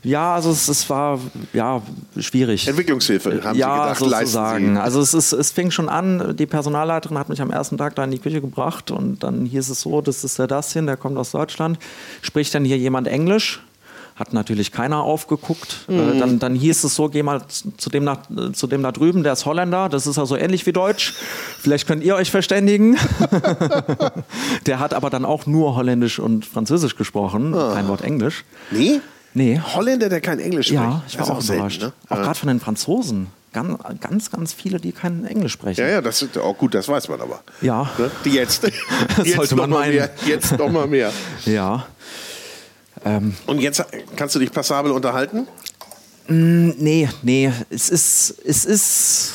[0.03, 1.19] Ja, also es, es war
[1.53, 1.81] ja
[2.17, 2.67] schwierig.
[2.67, 4.75] Entwicklungshilfe, haben ja, sie gedacht, sozusagen.
[4.75, 4.81] sie.
[4.81, 8.03] Also es, ist, es fing schon an, die Personalleiterin hat mich am ersten Tag da
[8.05, 11.17] in die Küche gebracht und dann hieß es so, das ist der Dustin, der kommt
[11.17, 11.77] aus Deutschland.
[12.21, 13.61] Spricht dann hier jemand Englisch?
[14.21, 15.85] Hat natürlich keiner aufgeguckt.
[15.87, 15.99] Mhm.
[15.99, 18.91] Äh, Dann, dann hieß es so, geh mal zu dem, nach, äh, zu dem da
[18.91, 21.15] drüben, der ist Holländer, das ist also ähnlich wie Deutsch.
[21.59, 22.97] Vielleicht könnt ihr euch verständigen.
[24.67, 27.71] der hat aber dann auch nur Holländisch und Französisch gesprochen, Ah.
[27.73, 28.45] kein Wort Englisch.
[28.69, 29.01] Nee?
[29.33, 30.81] Nee, Holländer, der kein Englisch spricht.
[30.83, 31.81] ja, ich war auch selten, überrascht.
[31.81, 31.93] ne?
[32.09, 32.21] Auch Ja.
[32.23, 33.27] gerade von den Franzosen.
[33.53, 35.81] Ganz, ganz, ganz viele, die kein Englisch sprechen.
[35.81, 37.41] Ja, ja, das ist auch gut, das weiß man aber.
[37.61, 37.89] Ja.
[37.97, 38.11] Ne?
[38.23, 38.63] Die Jetzt.
[39.23, 39.95] jetzt sollte noch man mal meinen.
[39.95, 40.09] mehr.
[40.27, 41.11] Jetzt noch mal mehr.
[41.45, 41.87] Ja.
[43.05, 43.83] Ähm, Und jetzt
[44.15, 45.47] kannst du dich passabel unterhalten?
[46.27, 49.31] nee, nee, es ist, es ist,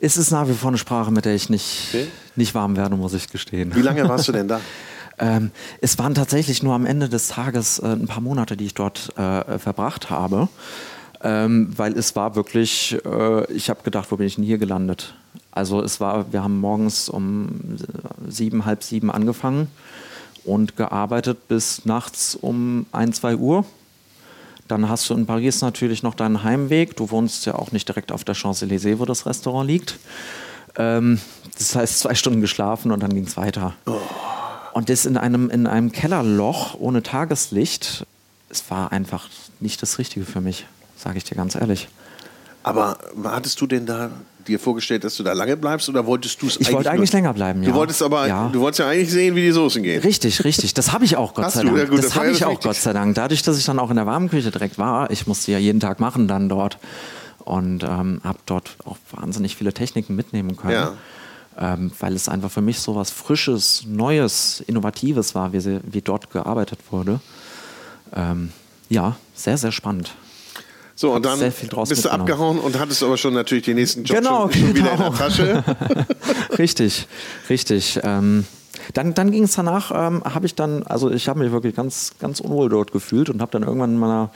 [0.00, 2.06] es ist nach wie vor eine Sprache, mit der ich nicht, Okay.
[2.34, 3.74] nicht warm werde, muss ich gestehen.
[3.74, 4.60] Wie lange warst du denn da?
[5.18, 8.74] Ähm, es waren tatsächlich nur am Ende des Tages äh, ein paar Monate, die ich
[8.74, 10.48] dort äh, verbracht habe.
[11.22, 15.14] Ähm, weil es war wirklich, äh, ich habe gedacht, wo bin ich denn hier gelandet?
[15.52, 17.78] Also es war, wir haben morgens um
[18.28, 19.68] sieben, halb sieben angefangen
[20.46, 23.64] und gearbeitet bis nachts um ein, zwei Uhr.
[24.68, 26.96] Dann hast du in Paris natürlich noch deinen Heimweg.
[26.96, 29.98] Du wohnst ja auch nicht direkt auf der Champs-Élysées, wo das Restaurant liegt.
[30.76, 31.20] Ähm,
[31.58, 33.74] das heißt, zwei Stunden geschlafen und dann ging es weiter.
[34.72, 38.06] Und das in einem, in einem Kellerloch ohne Tageslicht,
[38.48, 39.28] es war einfach
[39.60, 41.88] nicht das Richtige für mich, sage ich dir ganz ehrlich.
[42.66, 44.10] Aber hattest du denn da
[44.48, 47.32] dir vorgestellt, dass du da lange bleibst oder wolltest du es Ich wollte eigentlich länger
[47.32, 47.74] bleiben, Du ja.
[47.76, 48.48] wolltest aber, Ja.
[48.52, 50.02] du wolltest ja eigentlich sehen, wie die Soßen gehen.
[50.02, 50.74] Richtig, richtig.
[50.74, 51.68] Das habe ich auch, Gott Hast sei du?
[51.68, 51.78] Dank.
[51.78, 52.60] Ja, gut, das habe ich auch.
[52.60, 53.14] Gott sei Dank.
[53.14, 56.00] Dadurch, dass ich dann auch in der Warmenküche direkt war, ich musste ja jeden Tag
[56.00, 56.78] machen dann dort
[57.38, 60.72] und ähm, habe dort auch wahnsinnig viele Techniken mitnehmen können.
[60.72, 60.92] Ja.
[61.58, 66.02] Ähm, weil es einfach für mich so was Frisches, Neues, Innovatives war, wie, sie, wie
[66.02, 67.20] dort gearbeitet wurde.
[68.14, 68.50] Ähm,
[68.88, 70.14] ja, sehr, sehr spannend.
[70.98, 74.50] So, und dann bist du abgehauen und hattest aber schon natürlich den nächsten Job Genau,
[74.50, 75.10] schon, schon wieder in genau.
[75.10, 75.64] der Tasche.
[76.58, 77.06] richtig,
[77.50, 78.00] richtig.
[78.02, 78.46] Ähm,
[78.94, 82.12] dann dann ging es danach, ähm, habe ich dann, also ich habe mich wirklich ganz,
[82.18, 84.30] ganz unwohl dort gefühlt und habe dann irgendwann in meiner,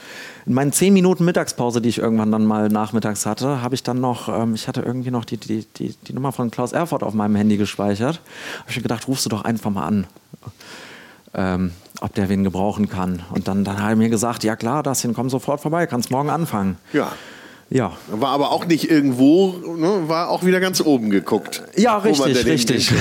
[0.45, 3.99] in meinen zehn Minuten Mittagspause, die ich irgendwann dann mal nachmittags hatte, habe ich dann
[3.99, 7.15] noch, ähm, ich hatte irgendwie noch die, die, die, die Nummer von Klaus Erfurt auf
[7.15, 8.21] meinem Handy gespeichert.
[8.59, 10.07] Habe ich mir gedacht, rufst du doch einfach mal an.
[11.33, 11.71] Ähm,
[12.01, 13.21] ob der wen gebrauchen kann.
[13.31, 16.29] Und dann, dann hat er mir gesagt, ja klar, das komm sofort vorbei, kannst morgen
[16.29, 16.77] anfangen.
[16.91, 17.11] Ja.
[17.73, 21.63] Ja, War aber auch nicht irgendwo, ne, war auch wieder ganz oben geguckt.
[21.77, 22.91] ja richtig, richtig.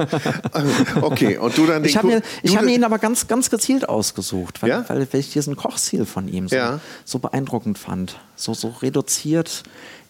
[1.00, 3.48] okay, und du dann den Ich habe mir, ich hab mir ihn aber ganz, ganz
[3.48, 4.84] gezielt ausgesucht, weil, Ja?
[4.88, 6.80] weil, weil ich diesen Kochstil von ihm so, Ja.
[7.06, 8.18] so beeindruckend fand.
[8.36, 9.62] So, so reduziert,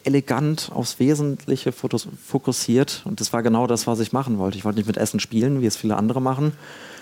[0.02, 3.02] elegant aufs Wesentliche fokussiert.
[3.04, 4.58] Und das war genau das, was ich machen wollte.
[4.58, 6.52] Ich wollte nicht mit Essen spielen, wie es viele andere machen.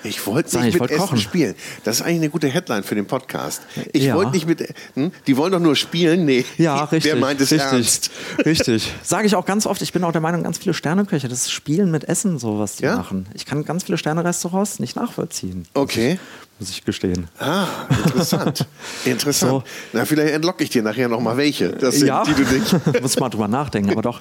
[0.04, 1.18] Ich wollte nicht ich mit wollte Essen kochen.
[1.18, 1.54] spielen.
[1.84, 3.62] Das ist eigentlich eine gute Headline für den Podcast.
[3.92, 4.14] Ich Ja.
[4.14, 4.62] wollte nicht mit.
[4.94, 5.10] Hm?
[5.26, 6.24] Die wollen doch nur spielen?
[6.24, 6.44] Nee.
[6.56, 7.12] Ja, richtig.
[7.12, 8.10] Wer meint es richtig, ernst?
[8.44, 8.92] Richtig.
[9.02, 9.82] Sage ich auch ganz oft.
[9.82, 12.84] Ich bin auch der Meinung, ganz viele Sterneköche, das Spielen mit Essen, so was die
[12.84, 12.96] Ja?
[12.96, 13.26] machen.
[13.34, 15.66] Ich kann ganz viele Sternerestaurants nicht nachvollziehen.
[15.74, 16.18] Okay.
[16.60, 17.28] Muss ich gestehen.
[17.38, 17.66] Ah,
[18.04, 18.66] interessant.
[19.04, 19.50] Interessant.
[19.52, 19.62] So.
[19.92, 21.68] Na, vielleicht entlocke ich dir nachher noch mal welche.
[21.70, 23.00] Das sind, ja, die du nicht.
[23.02, 23.90] muss mal drüber nachdenken.
[23.92, 24.20] Aber doch,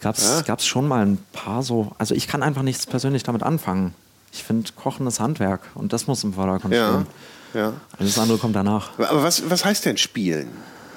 [0.00, 1.92] gab es schon mal ein paar so.
[1.98, 3.92] Also ich kann einfach nichts persönlich damit anfangen.
[4.36, 6.90] Ich finde, Kochen ist Handwerk und das muss im Vordergrund Ja.
[6.90, 7.06] stehen.
[7.54, 7.72] ja.
[7.98, 8.90] Alles andere kommt danach.
[8.98, 10.48] Aber was, was heißt denn spielen?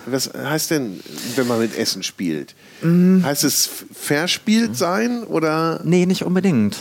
[0.06, 1.00] Was heißt denn,
[1.36, 2.56] wenn man mit Essen spielt?
[2.82, 3.24] Mm.
[3.24, 5.80] Heißt es verspielt sein oder?
[5.84, 6.76] Nee, nicht unbedingt.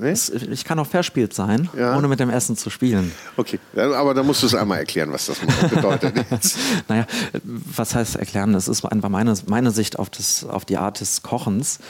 [0.00, 0.10] Nee?
[0.12, 1.96] Es, ich kann auch verspielt sein, Ja.
[1.96, 3.10] ohne mit dem Essen zu spielen.
[3.36, 5.38] Okay, aber da musst du es einmal erklären, was das
[5.70, 6.14] bedeutet.
[6.88, 7.04] Naja,
[7.42, 8.52] was heißt erklären?
[8.52, 11.80] Das ist einfach meine, meine Sicht auf, das, auf die Art des Kochens.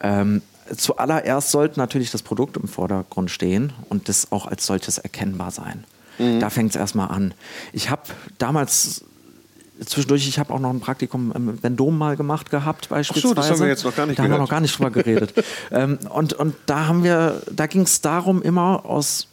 [0.00, 0.40] Ähm,
[0.76, 5.84] zuallererst sollte natürlich das Produkt im Vordergrund stehen und das auch als solches erkennbar sein.
[6.38, 7.32] Da fängt es erstmal an.
[7.72, 8.02] Ich habe
[8.36, 9.04] damals
[9.86, 13.34] zwischendurch, ich habe auch noch ein Praktikum im Vendom mal gemacht gehabt, beispielsweise.
[13.34, 15.32] das haben wir jetzt noch gar nicht Da haben wir noch gar nicht drüber geredet.
[15.70, 19.28] ähm, und, und da haben wir, da ging es darum, immer aus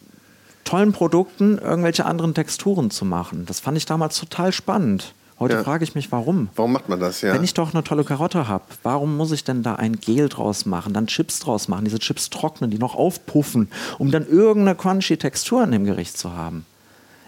[0.63, 3.45] tollen Produkten irgendwelche anderen Texturen zu machen.
[3.45, 5.13] Das fand ich damals total spannend.
[5.39, 5.63] Heute Ja.
[5.63, 6.49] frage ich mich, warum.
[6.55, 7.33] Warum macht man das, ja?
[7.33, 10.65] Wenn ich doch eine tolle Karotte habe, warum muss ich denn da ein Gel draus
[10.65, 13.69] machen, dann Chips draus machen, diese Chips trocknen, die noch aufpuffen,
[13.99, 16.65] um dann irgendeine crunchy Textur in dem Gericht zu haben?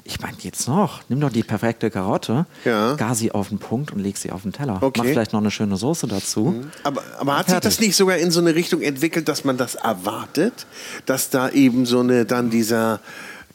[0.06, 1.02] Ich meine, geht's noch?
[1.08, 2.96] Nimm doch die perfekte Karotte, Ja.
[2.96, 4.78] gar sie auf den Punkt und leg sie auf den Teller.
[4.82, 5.02] Okay.
[5.02, 5.06] Mhm.
[5.06, 6.64] Mach vielleicht noch eine schöne Soße dazu.
[6.84, 7.70] Aber, aber hat sich Fertig.
[7.70, 10.66] das nicht sogar in so eine Richtung entwickelt, dass man das erwartet?
[11.06, 13.02] Dass da eben so eine, dann dieser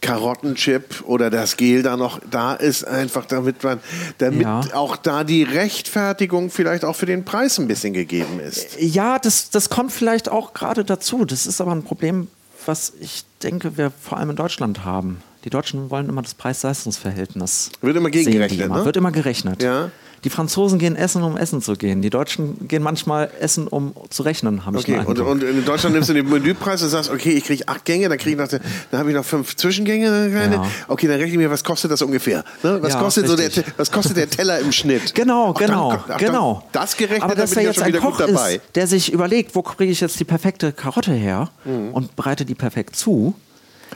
[0.05, 3.81] Karottenchip oder das Gel da noch da ist, einfach damit man,
[4.19, 4.61] damit Ja.
[4.75, 8.77] auch da die Rechtfertigung vielleicht auch für den Preis ein bisschen gegeben ist.
[8.79, 11.25] Ja, das, das kommt vielleicht auch gerade dazu.
[11.25, 12.29] Das ist aber ein Problem,
[12.67, 15.21] was ich denke, wir vor allem in Deutschland haben.
[15.45, 17.71] Die Deutschen wollen immer das Preis-Leistungs-Verhältnis.
[17.83, 18.79] Wird immer gegengerechnet, immer.
[18.79, 18.85] ne?
[18.85, 19.63] Wird immer gerechnet.
[19.63, 19.91] Ja.
[20.25, 22.01] Die Franzosen gehen essen, um essen zu gehen.
[22.03, 25.65] Die Deutschen gehen manchmal essen, um zu rechnen, habe ich Okay, den und, und in
[25.65, 28.51] Deutschland nimmst du den Menüpreis und sagst, okay, ich kriege acht Gänge, dann kriege ich
[28.53, 28.59] noch,
[28.91, 30.55] dann habe ich noch fünf Zwischengänge, dann keine.
[30.57, 30.67] Ja.
[30.89, 32.43] okay, dann rechne ich mir, was kostet das ungefähr?
[32.63, 32.79] Ne?
[32.83, 35.15] Was, Ja, kostet so der, was kostet der Teller im Schnitt?
[35.15, 36.69] Genau, Ach, dann- genau, ach, dann- genau.
[36.73, 39.55] Das gerechnet, Aber dann dass da ich ja jetzt ein Koch ist, der sich überlegt,
[39.55, 41.91] wo kriege ich jetzt die perfekte Karotte her Mhm.
[41.93, 43.35] und bereite die perfekt zu.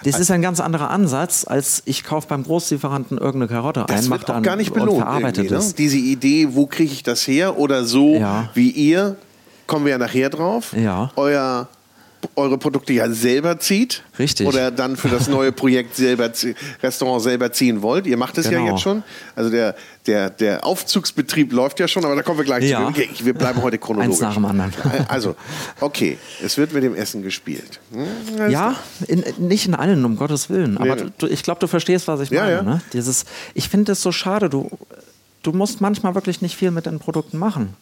[0.05, 4.09] Das ist ein ganz anderer Ansatz, als ich kaufe beim Großlieferanten irgendeine Karotte Das ein,
[4.11, 4.99] mache auch dann gar nicht und belohnt.
[5.03, 5.75] verarbeite irgendwie, ne?
[5.77, 8.49] Diese Idee, wo kriege ich das her oder so Ja.
[8.55, 9.17] wie ihr,
[9.67, 10.73] kommen wir ja nachher drauf.
[10.77, 11.11] Ja.
[11.17, 11.69] Euer,
[12.35, 14.03] eure Produkte ja selber zieht.
[14.19, 14.47] Richtig.
[14.47, 16.31] Oder dann für das neue Projekt selber,
[16.83, 18.07] Restaurant selber ziehen wollt.
[18.07, 18.73] Ihr macht es ja Genau.
[18.73, 19.03] jetzt schon.
[19.37, 19.77] Also der,
[20.07, 22.93] der, der Aufzugsbetrieb läuft ja schon, aber da kommen wir gleich Ja.
[22.93, 23.25] zu.
[23.25, 24.15] Wir bleiben heute chronologisch.
[24.15, 24.73] Eins nach dem anderen.
[25.09, 25.37] Also,
[25.81, 27.79] okay, es wird mit dem Essen gespielt.
[27.93, 28.75] Hm, Ja,
[29.07, 30.77] in, nicht in allen, um Gottes Willen.
[30.79, 31.05] Aber Nee.
[31.19, 32.53] du, ich glaube, du verstehst, was ich Ja, meine.
[32.57, 32.63] ja.
[32.63, 32.81] Ne?
[32.93, 34.49] Dieses, ich finde es so schade.
[34.51, 34.71] Du,
[35.43, 37.75] du musst manchmal wirklich nicht viel mit den Produkten machen.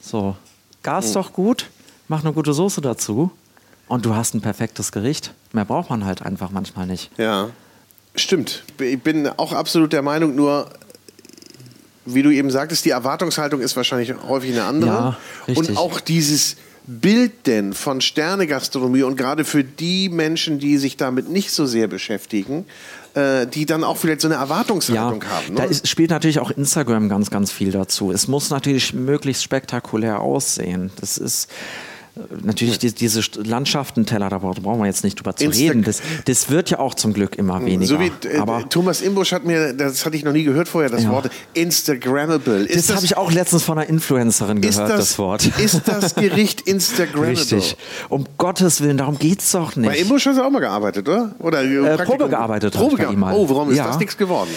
[0.00, 0.36] So,
[0.82, 1.14] Gas Hm.
[1.14, 1.66] doch gut,
[2.08, 3.30] mach eine gute Soße dazu
[3.90, 5.34] und du hast ein perfektes Gericht.
[5.52, 7.10] Mehr braucht man halt einfach manchmal nicht.
[7.18, 7.50] Ja,
[8.14, 8.62] stimmt.
[8.78, 10.70] Ich bin auch absolut der Meinung, nur
[12.06, 14.90] wie du eben sagtest, die Erwartungshaltung ist wahrscheinlich häufig eine andere.
[14.90, 15.70] Ja, richtig.
[15.70, 21.28] und auch dieses Bild denn von Sternegastronomie und gerade für die Menschen, die sich damit
[21.28, 22.66] nicht so sehr beschäftigen,
[23.14, 25.56] äh, die dann auch vielleicht so eine Erwartungshaltung haben.
[25.56, 25.68] da Ne?
[25.68, 28.12] ist, spielt natürlich auch Instagram ganz, ganz viel dazu.
[28.12, 30.90] Es muss natürlich möglichst spektakulär aussehen.
[31.00, 31.48] Das ist
[32.42, 35.82] natürlich die, diese Landschaftenteller, da brauchen wir jetzt nicht drüber zu Insta- reden.
[35.84, 37.86] Das, das wird ja auch zum Glück immer weniger.
[37.86, 40.90] so wie äh, Aber Thomas Imbusch hat mir, das hatte ich noch nie gehört vorher,
[40.90, 41.10] das Ja.
[41.10, 42.64] Wort Instagrammable.
[42.66, 45.46] Ist das habe ich auch letztens von einer Influencerin gehört, das, das, Wort.
[45.58, 47.30] Ist das Gericht Instagrammable?
[47.32, 47.76] Richtig.
[48.08, 50.00] Um Gottes Willen, darum geht's doch Bei nicht.
[50.02, 51.32] Imbusch hast du auch mal gearbeitet, oder?
[51.38, 52.06] Oder Äh, Praktikum?
[52.18, 53.34] Probe gearbeitet Probe ich bei ihm mal.
[53.34, 53.86] Oh, warum ist Ja.
[53.86, 54.50] das nichts geworden?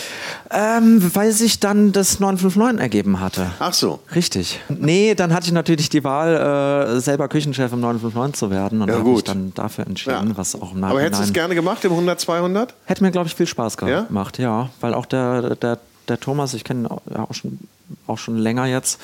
[0.52, 3.52] Ähm, weil sich dann das 959 ergeben hatte.
[3.60, 4.00] Ach so.
[4.14, 4.60] Richtig.
[4.70, 8.90] Nee, dann hatte ich natürlich die Wahl, äh, selber Küchenchef im 959 zu werden und
[8.90, 10.38] Ja, habe mich dann dafür entschieden, Ja.
[10.38, 12.74] was auch im Aber hättest du es Nachhinein gerne gemacht im 100, 200?
[12.86, 14.02] hätte mir glaube ich viel Spaß Ja?
[14.04, 17.60] gemacht, ja, weil auch der der der Thomas, ich kenne ihn ja, auch schon
[18.08, 19.00] auch schon länger jetzt,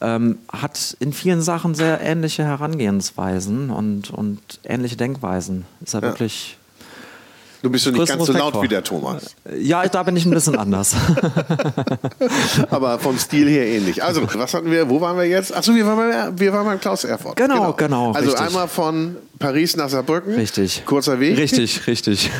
[0.00, 5.64] ähm, hat in vielen Sachen sehr ähnliche Herangehensweisen und, und ähnliche Denkweisen.
[5.80, 6.06] Ist er Ja.
[6.08, 6.58] wirklich
[7.64, 8.62] Du bist so nicht ganz so laut vor.
[8.62, 9.34] wie der Thomas.
[9.58, 10.94] Ja, da bin ich ein bisschen anders.
[12.70, 14.04] Aber vom Stil her ähnlich.
[14.04, 15.56] Also, was hatten wir, wo waren wir jetzt?
[15.56, 17.36] Achso, wir waren bei, wir waren beim Klaus Erfurt.
[17.36, 18.46] Genau, genau, Also richtig.
[18.46, 20.34] einmal von Paris nach Saarbrücken.
[20.34, 20.84] Richtig.
[20.84, 21.38] Kurzer Weg.
[21.38, 22.30] Richtig, richtig.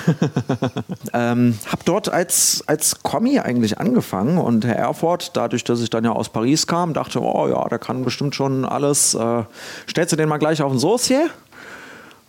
[1.15, 6.05] ähm, hab dort als, als Kommi eigentlich angefangen und Herr Erfurt, dadurch, dass ich dann
[6.05, 9.15] ja aus Paris kam, dachte, oh ja, der kann bestimmt schon alles.
[9.15, 9.45] Äh,
[9.89, 11.31] stellst du den mal gleich auf den Saucier?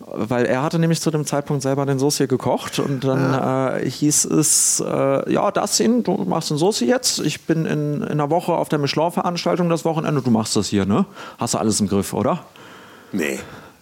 [0.08, 4.26] Weil er hatte nämlich zu dem Zeitpunkt selber den Saucier gekocht und dann äh, hieß
[4.26, 7.20] es, äh, ja, das hin, du machst den Saucier jetzt.
[7.20, 10.86] Ich bin in, in einer Woche auf der Michelin-Veranstaltung das Wochenende, du machst das hier,
[10.86, 11.06] ne?
[11.40, 12.46] Hast du alles im Griff, oder?
[13.12, 13.40] Nee.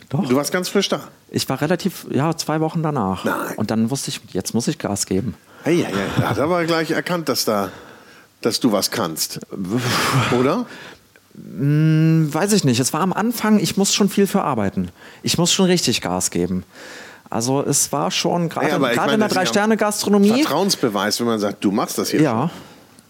[0.10, 0.28] Doch.
[0.28, 1.02] Du warst ganz frisch da.
[1.30, 3.26] Ich war relativ, ja, zwei Wochen danach.
[3.26, 3.56] Nein.
[3.58, 5.36] Und dann wusste ich, jetzt muss ich Gas geben.
[5.64, 7.70] Hey, ja, ja, da hat er aber gleich erkannt, dass da,
[8.42, 9.40] dass du was kannst.
[10.40, 10.66] Oder?
[11.36, 12.80] Weiß ich nicht.
[12.80, 14.90] Es war am Anfang, ich muss schon viel für arbeiten.
[15.24, 16.64] Ich muss schon richtig Gas geben.
[17.30, 20.44] Also es war schon, gerade Ja, in der Drei-Sterne-Gastronomie.
[20.44, 22.22] Vertrauensbeweis, wenn man sagt, du machst das hier.
[22.22, 22.52] Ja,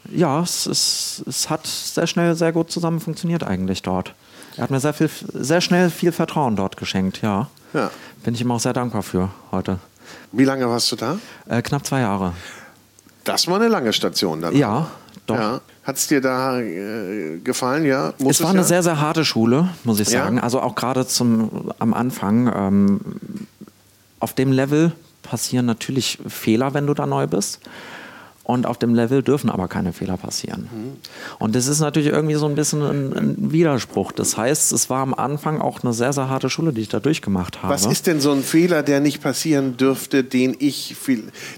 [0.10, 4.14] ja es, ist, es hat sehr schnell, sehr gut zusammen funktioniert eigentlich dort.
[4.56, 7.48] Er hat mir sehr, viel, sehr schnell viel Vertrauen dort geschenkt, ja.
[7.74, 7.92] Ja.
[8.24, 9.80] Bin ich ihm auch sehr dankbar für heute.
[10.32, 11.18] Wie lange warst du da?
[11.50, 12.34] Äh, knapp zwei Jahre.
[13.26, 14.56] Das war eine lange Station dann.
[14.56, 14.88] Ja,
[15.26, 15.36] doch.
[15.36, 15.62] Ja.
[15.84, 17.86] Hat es dir da äh, gefallen?
[17.86, 18.14] Ja.
[18.18, 18.64] Muss Es war eine ja?
[18.64, 20.24] sehr, sehr harte Schule, muss ich Ja?
[20.24, 20.40] sagen.
[20.40, 22.52] Also auch gerade zum am Anfang.
[22.56, 23.02] Ähm,
[24.20, 27.60] auf dem Level passieren natürlich Fehler, wenn du da neu bist.
[28.46, 30.68] und auf dem Level dürfen aber keine Fehler passieren.
[31.40, 34.12] Und das ist natürlich irgendwie so ein bisschen ein, ein, Widerspruch.
[34.12, 37.00] Das heißt, es war am Anfang auch eine sehr, sehr harte Schule, die ich da
[37.00, 37.74] durchgemacht habe.
[37.74, 40.94] Was ist denn so ein Fehler, der nicht passieren dürfte, den ich,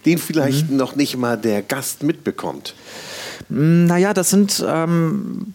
[0.06, 0.78] den vielleicht mhm.
[0.78, 2.75] noch nicht mal der Gast mitbekommt?
[3.49, 5.53] Naja, das sind ähm,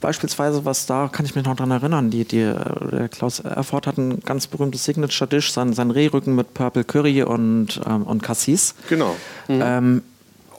[0.00, 2.52] beispielsweise, was da kann ich mich noch dran erinnern, die, die,
[2.92, 7.80] der Klaus Erfurt hat ein ganz berühmtes Signature-Dish, sein, sein Rehrücken mit Purple Curry und,
[7.86, 8.74] ähm, und Cassis.
[8.88, 9.16] Genau.
[9.48, 9.60] Mhm.
[9.62, 10.02] Ähm,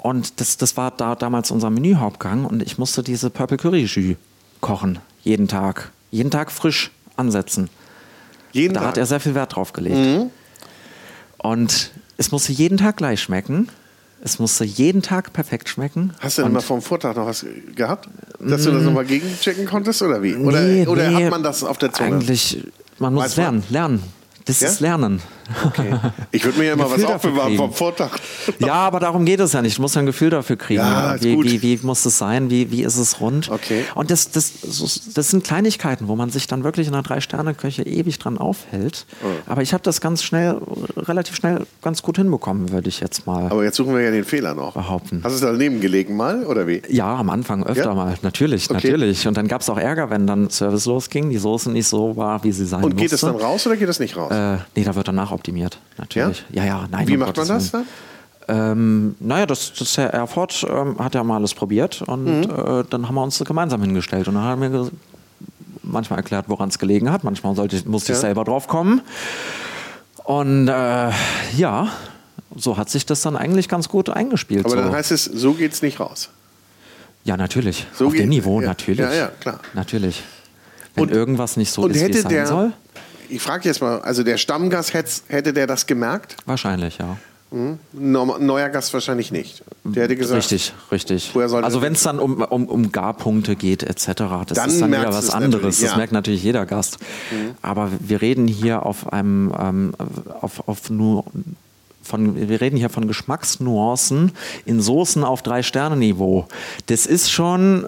[0.02, 4.18] und das, das war da damals unser Menühauptgang und ich musste diese Purple Curry Jus
[4.62, 5.92] kochen, jeden Tag.
[6.12, 7.70] Jeden Tag frisch ansetzen.
[8.52, 8.90] Jeden da Tag.
[8.90, 9.96] hat er sehr viel Wert drauf gelegt.
[9.96, 10.32] Mhm.
[11.38, 13.70] Und es musste jeden Tag gleich schmecken.
[14.22, 16.14] Es musste jeden Tag perfekt schmecken.
[16.20, 18.10] Hast du denn mal vom Vortag noch was gehabt?
[18.40, 20.36] Dass du das nochmal gegenchecken konntest oder wie?
[20.36, 22.16] Oder, nee, oder nee, hat man das auf der Zunge?
[22.16, 22.64] Eigentlich,
[23.00, 23.74] man muss Weiß lernen, man?
[23.74, 24.04] lernen.
[24.50, 24.70] Das ja?
[24.70, 25.22] ist Lernen.
[25.66, 25.94] Okay.
[26.32, 28.12] Ich würde mir ja mal was aufbewahren vom Vortag.
[28.60, 29.78] Ja, aber darum geht es ja nicht.
[29.78, 30.82] Du musst ein Gefühl dafür kriegen.
[30.82, 32.50] Ja, wie, wie, wie, muss es sein?
[32.50, 33.50] Wie, wie ist es rund?
[33.50, 33.86] Okay.
[33.96, 34.54] Und das, das,
[35.14, 39.06] das sind Kleinigkeiten, wo man sich dann wirklich in einer Drei-Sterne-Küche ewig dran aufhält.
[39.24, 39.28] Oh.
[39.46, 40.60] Aber ich habe das ganz schnell,
[40.98, 43.46] relativ schnell ganz gut hinbekommen, würde ich jetzt mal.
[43.46, 44.74] Aber jetzt suchen wir ja den Fehler noch.
[44.74, 45.22] Behaupten.
[45.24, 46.82] Hast du es daneben gelegen mal oder wie?
[46.90, 47.94] Ja, am Anfang öfter ja?
[47.94, 48.16] mal.
[48.22, 48.74] Natürlich, okay.
[48.76, 49.28] natürlich.
[49.28, 52.44] Und dann gab es auch Ärger, wenn dann Service losging, die Soße nicht so war,
[52.44, 53.16] wie sie sein Und geht musste.
[53.16, 54.32] es dann raus oder geht es nicht raus?
[54.32, 54.39] Äh,
[54.76, 55.80] nee, da wird danach optimiert.
[55.98, 56.46] Natürlich.
[56.52, 57.08] Ja, ja, ja nein.
[57.08, 57.86] Wie macht man das dann?
[58.50, 62.44] Ähm, naja, das, das Herr Erfurt ähm, hat ja mal alles probiert und mhm.
[62.44, 64.92] äh, dann haben wir uns gemeinsam hingestellt und dann hat er mir
[65.84, 67.24] manchmal erklärt, woran es gelegen hat.
[67.24, 68.18] Manchmal sollte, musste ja.
[68.18, 69.02] ich selber drauf kommen.
[70.24, 71.12] Und äh,
[71.58, 71.90] ja,
[72.56, 74.66] so hat sich das dann eigentlich ganz gut eingespielt.
[74.66, 74.82] Aber so.
[74.82, 76.30] dann heißt es, so geht es nicht raus.
[77.24, 77.86] Ja, natürlich.
[77.94, 78.68] So Auf dem Niveau, ja.
[78.68, 79.00] natürlich.
[79.00, 79.60] Ja, ja, klar.
[79.74, 80.24] Natürlich.
[80.96, 82.74] Wenn und, irgendwas nicht so ist, wie es sein der, soll
[83.30, 86.36] ich frage jetzt mal, also der Stammgast hätte der das gemerkt?
[86.46, 87.18] Wahrscheinlich, ja.
[87.52, 87.80] Mhm.
[87.94, 89.64] Neuer Gast wahrscheinlich nicht.
[89.84, 90.38] Der hätte gesagt.
[90.38, 91.36] Richtig, richtig.
[91.36, 94.16] Also wenn es dann um, um, um Garpunkte geht etc., das
[94.54, 95.80] dann ist dann wieder was anderes.
[95.80, 95.98] Das ja.
[95.98, 97.00] merkt natürlich jeder Gast.
[97.32, 97.56] Mhm.
[97.64, 99.94] Aber wir reden hier auf einem ähm,
[100.42, 101.26] auf, auf nur
[102.04, 104.32] von, wir reden hier von Geschmacksnuancen
[104.66, 106.48] in Soßen auf drei Sterne Niveau.
[106.88, 107.88] Das ist schon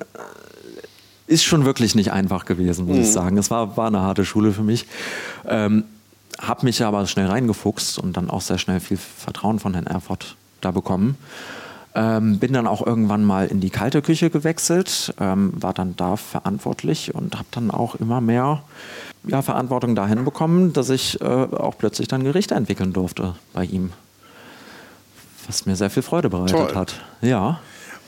[1.32, 3.04] ist schon wirklich nicht einfach gewesen, muss mhm.
[3.04, 3.38] ich sagen.
[3.38, 4.86] Es war, war eine harte Schule für mich.
[5.48, 5.86] Ähm,
[6.40, 10.36] habe mich aber schnell reingefuchst und dann auch sehr schnell viel Vertrauen von Herrn Erfurt
[10.60, 11.18] da bekommen.
[11.94, 16.16] Ähm, bin dann auch irgendwann mal in die kalte Küche gewechselt, ähm, war dann da
[16.16, 18.64] verantwortlich und habe dann auch immer mehr
[19.28, 23.92] ja, Verantwortung dahin bekommen, dass ich äh, auch plötzlich dann Gerichte entwickeln durfte bei ihm.
[25.48, 26.76] Was mir sehr viel Freude bereitet Toll.
[26.76, 27.02] hat.
[27.22, 27.60] Ja.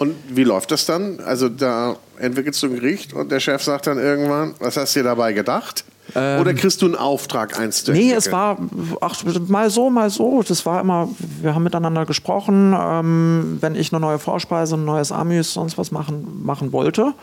[0.04, 1.22] Und wie läuft das dann?
[1.22, 5.00] Also da entwickelst du ein Gericht und der Chef sagt dann irgendwann, was hast du
[5.00, 5.86] dir dabei gedacht?
[6.14, 8.58] Ähm, Oder kriegst du einen Auftrag eins zu Nee, es war
[9.00, 10.44] ach, mal so, mal so.
[10.46, 11.08] Das war immer,
[11.42, 15.92] wir haben miteinander gesprochen, ähm, wenn ich eine neue Vorspeise, ein neues Amüs, sonst was
[15.92, 17.14] machen, machen wollte.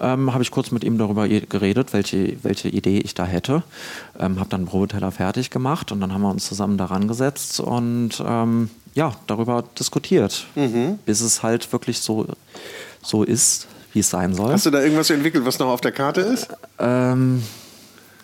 [0.00, 3.62] Ähm, habe ich kurz mit ihm darüber geredet, welche, welche Idee ich da hätte.
[4.18, 7.60] Ähm, habe dann einen Probeteller fertig gemacht und dann haben wir uns zusammen daran gesetzt
[7.60, 10.98] und ähm, ja, darüber diskutiert, mhm.
[11.04, 12.26] bis es halt wirklich so,
[13.02, 14.52] so ist, wie es sein soll.
[14.52, 16.48] Hast du da irgendwas entwickelt, was noch auf der Karte ist?
[16.78, 17.42] Ähm,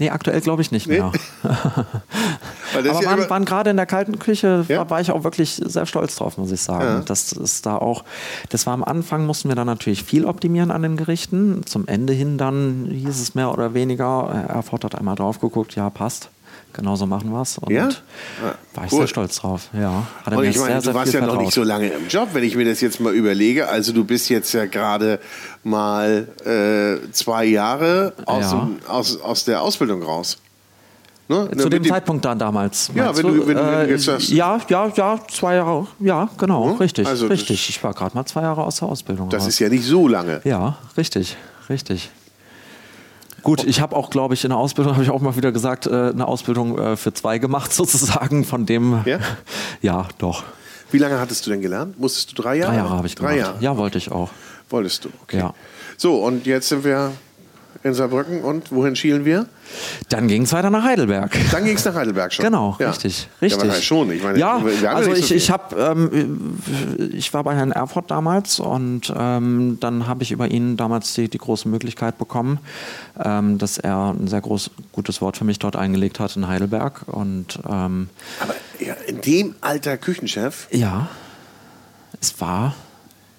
[0.01, 0.99] nee, aktuell glaube ich nicht nee?
[0.99, 1.13] mehr.
[1.43, 4.79] Aber ja waren, waren gerade in der kalten Küche, ja?
[4.79, 6.85] war, war, ich auch wirklich sehr stolz drauf, muss ich sagen.
[6.85, 7.01] Ja.
[7.01, 8.05] Das ist da auch,
[8.49, 11.65] das war am Anfang, mussten wir dann natürlich viel optimieren an den Gerichten.
[11.67, 15.91] Zum Ende hin dann hieß es mehr oder weniger, Erfurt hat einmal drauf geguckt, ja,
[15.91, 16.31] passt
[16.73, 17.59] genauso machen wir es.
[17.59, 17.89] Und ja?
[18.75, 18.99] war ich cool.
[19.01, 19.69] sehr stolz drauf.
[19.73, 21.37] Ja, hat und ich meine, sehr, sehr du warst ja vertraut.
[21.37, 23.69] noch nicht so lange im Job, wenn ich mir das jetzt mal überlege.
[23.69, 25.21] Also du bist jetzt ja gerade
[25.63, 28.61] mal äh, zwei Jahre aus, ja.
[28.61, 30.39] dem, aus, aus der Ausbildung raus.
[31.31, 31.49] Ne?
[31.57, 32.91] Zu ne, dem Zeitpunkt dann damals.
[32.93, 34.31] Ja, wenn du, wenn, du, wenn du jetzt sagst.
[34.31, 35.87] Ja, ja, ja, zwei Jahre.
[36.01, 36.77] Ja, genau, hm?
[36.79, 37.07] richtig.
[37.07, 37.69] Also richtig.
[37.69, 39.29] Ich war gerade mal zwei Jahre aus der Ausbildung.
[39.29, 39.49] Das raus.
[39.51, 40.41] ist ja nicht so lange.
[40.43, 41.37] Ja, richtig,
[41.69, 42.11] richtig.
[43.43, 45.87] Gut, ich habe auch, glaube ich, in der Ausbildung, habe ich auch mal wieder gesagt,
[45.87, 48.45] äh, eine Ausbildung äh, für zwei gemacht, sozusagen.
[48.45, 49.19] Von dem, ja,
[49.83, 50.45] ja doch.
[50.91, 51.99] Wie lange hattest du denn gelernt?
[51.99, 52.73] Musstest du drei Jahre?
[52.73, 53.35] Drei Jahre habe ich gemacht.
[53.35, 53.57] Drei Jahre.
[53.61, 54.31] Ja, wollte ich auch.
[54.69, 55.39] Wolltest du, okay.
[55.39, 55.55] Ja.
[55.97, 57.13] So, und jetzt sind wir
[57.83, 59.47] in Saarbrücken und wohin schielen wir?
[60.11, 61.35] Dann ging es weiter nach Heidelberg.
[61.51, 62.45] Dann ging es nach Heidelberg schon.
[62.45, 62.91] Genau, ja.
[62.91, 63.73] richtig, richtig.
[63.73, 64.11] Ja, schon.
[64.11, 64.61] Ich meine, ja,
[64.93, 66.59] also ich, so ich habe, ähm,
[67.13, 71.29] ich war bei Herrn Erfurt damals und ähm, dann habe ich über ihn damals die,
[71.29, 72.59] die große Möglichkeit bekommen,
[73.19, 77.03] ähm, dass er ein sehr groß, gutes Wort für mich dort eingelegt hat in Heidelberg
[77.07, 77.61] und.
[77.67, 80.69] Ähm, Aber ja, in dem Alter Küchenchef?
[80.71, 81.09] Ja,
[82.21, 82.75] es war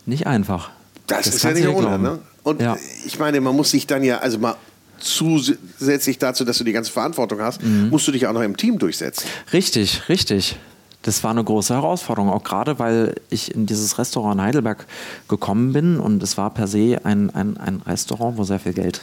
[0.07, 0.71] nicht einfach.
[1.05, 2.19] Das, das ist ja nicht ohne, ne?
[2.43, 2.77] Und ja.
[3.05, 4.55] ich meine, man muss sich dann ja, also mal
[4.99, 7.89] zusätzlich dazu, dass du die ganze Verantwortung hast, mhm.
[7.89, 9.27] musst du dich auch noch im Team durchsetzen.
[9.51, 10.57] Richtig, richtig.
[11.01, 14.85] das war eine große Herausforderung, auch gerade weil ich in dieses Restaurant in Heidelberg
[15.27, 19.01] gekommen bin und es war per se ein, ein, ein Restaurant, wo sehr viel Geld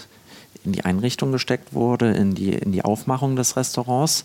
[0.64, 4.24] in die Einrichtung gesteckt wurde, in die, in die Aufmachung des Restaurants.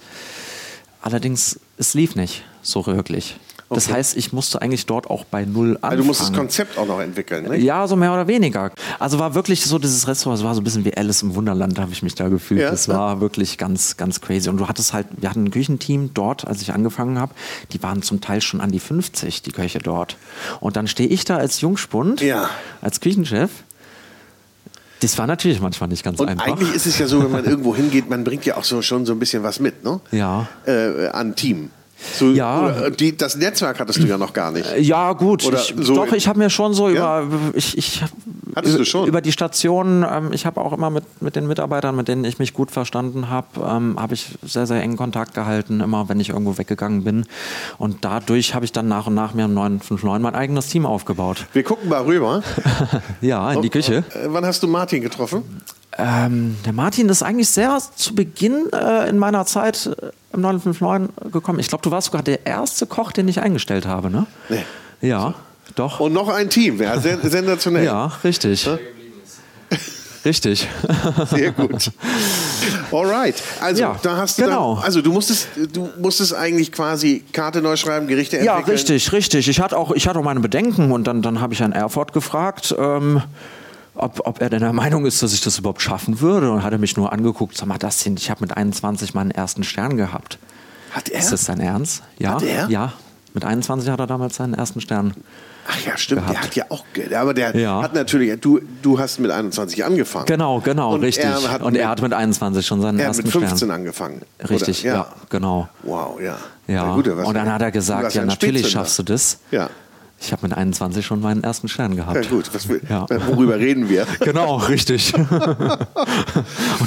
[1.01, 3.37] Allerdings, es lief nicht so wirklich.
[3.73, 3.95] Das Okay.
[3.95, 5.83] heißt, ich musste eigentlich dort auch bei Null anfangen.
[5.91, 7.57] Also du musst das Konzept auch noch entwickeln, ne?
[7.57, 8.71] Ja, so mehr oder weniger.
[8.99, 11.79] Also war wirklich so dieses Restaurant, es war so ein bisschen wie Alice im Wunderland,
[11.79, 12.61] habe ich mich da gefühlt.
[12.61, 12.93] Ja, das ja.
[12.95, 14.49] war wirklich ganz, ganz crazy.
[14.49, 17.33] Und du hattest halt, wir hatten ein Küchenteam dort, als ich angefangen habe,
[17.71, 20.17] die waren zum Teil schon an die 50, die Köche dort.
[20.59, 22.49] Und dann stehe ich da als Jungspund, Ja.
[22.81, 23.49] als Küchenchef.
[25.01, 26.47] Das war natürlich manchmal nicht ganz Und einfach.
[26.47, 29.05] eigentlich ist es ja so, wenn man irgendwo hingeht, man bringt ja auch so schon
[29.05, 29.99] so ein bisschen was mit, ne?
[30.11, 30.47] Ja.
[30.65, 31.71] Äh, an Team.
[32.13, 32.89] So, Ja.
[32.89, 34.65] die, das Netzwerk hattest du ja noch gar nicht.
[34.79, 35.43] Ja, gut.
[35.43, 37.21] Ich, so doch, ich habe mir schon so Ja?
[37.21, 38.01] über, ich, ich,
[38.87, 39.07] schon?
[39.07, 42.39] über die Stationen, ähm, ich habe auch immer mit, mit den Mitarbeitern, mit denen ich
[42.39, 46.29] mich gut verstanden habe, ähm, habe ich sehr, sehr engen Kontakt gehalten, immer wenn ich
[46.29, 47.25] irgendwo weggegangen bin.
[47.77, 51.45] Und dadurch habe ich dann nach und nach mir im 959 mein eigenes Team aufgebaut.
[51.53, 52.41] Wir gucken mal rüber.
[53.21, 54.03] Ja, in die Küche.
[54.13, 55.43] Äh, wann hast du Martin getroffen?
[55.97, 61.31] Ähm, der Martin ist eigentlich sehr zu Beginn äh, in meiner Zeit äh, im 959
[61.31, 61.59] gekommen.
[61.59, 64.25] Ich glaube, du warst sogar der erste Koch, den ich eingestellt habe, ne?
[64.49, 64.63] Nee.
[65.01, 65.35] Ja,
[65.75, 65.99] doch.
[65.99, 67.85] Und noch ein Team, ja, sen sensationell.
[67.85, 68.67] Ja, richtig.
[70.25, 70.67] Richtig.
[71.31, 71.91] Sehr gut.
[72.91, 73.35] Alright.
[73.59, 74.75] Also Ja, da hast du genau.
[74.75, 78.71] dann, also du musstest, du musstest eigentlich quasi Karte neu schreiben, Gerichte Ja, entwickeln.
[78.77, 79.49] richtig, richtig.
[79.49, 82.13] Ich hatte auch, ich hatte auch meine Bedenken und dann, dann habe ich Herrn Erfurt
[82.13, 83.21] gefragt, ähm,
[83.95, 86.71] ob, ob er denn der Meinung ist, dass ich das überhaupt schaffen würde und hat
[86.71, 89.97] er mich nur angeguckt, sag mal, das sind, ich habe mit 21 meinen ersten Stern
[89.97, 90.39] gehabt.
[90.91, 91.19] Hat er?
[91.19, 92.03] Ist das dein Ernst?
[92.19, 92.35] Ja.
[92.35, 92.69] Hat er?
[92.69, 92.93] Ja.
[93.33, 95.13] Mit 21 hat er damals seinen ersten Stern.
[95.67, 96.21] Ach ja, stimmt.
[96.23, 96.45] Der gehabt.
[96.47, 96.83] hat ja auch,
[97.15, 97.81] aber der Ja.
[97.81, 100.25] hat natürlich, du, du hast mit 21 angefangen.
[100.25, 101.23] Genau, genau, Und richtig.
[101.23, 103.57] er hat und mit- er hat mit 21 schon seinen Er hat ersten mit 15
[103.57, 103.71] Stern.
[103.71, 104.21] angefangen.
[104.49, 104.93] Richtig, oder?
[104.93, 105.07] ja.
[105.29, 105.69] genau.
[105.83, 106.37] Wow, ja.
[106.67, 106.85] Ja.
[106.87, 109.39] Na gut, und dann hat er gesagt, ja, natürlich schaffst du das.
[109.51, 109.69] Ja.
[110.23, 112.23] Ich habe mit 21 schon meinen ersten Stern gehabt.
[112.23, 113.05] Ja gut, was will, Ja.
[113.27, 114.07] worüber reden wir?
[114.19, 115.13] Genau, richtig.
[115.17, 115.29] und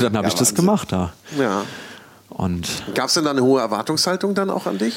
[0.02, 1.12] dann habe ich das gemacht da.
[1.38, 1.62] Ja.
[2.28, 4.94] Und Gab es denn da eine hohe Erwartungshaltung dann auch an dich?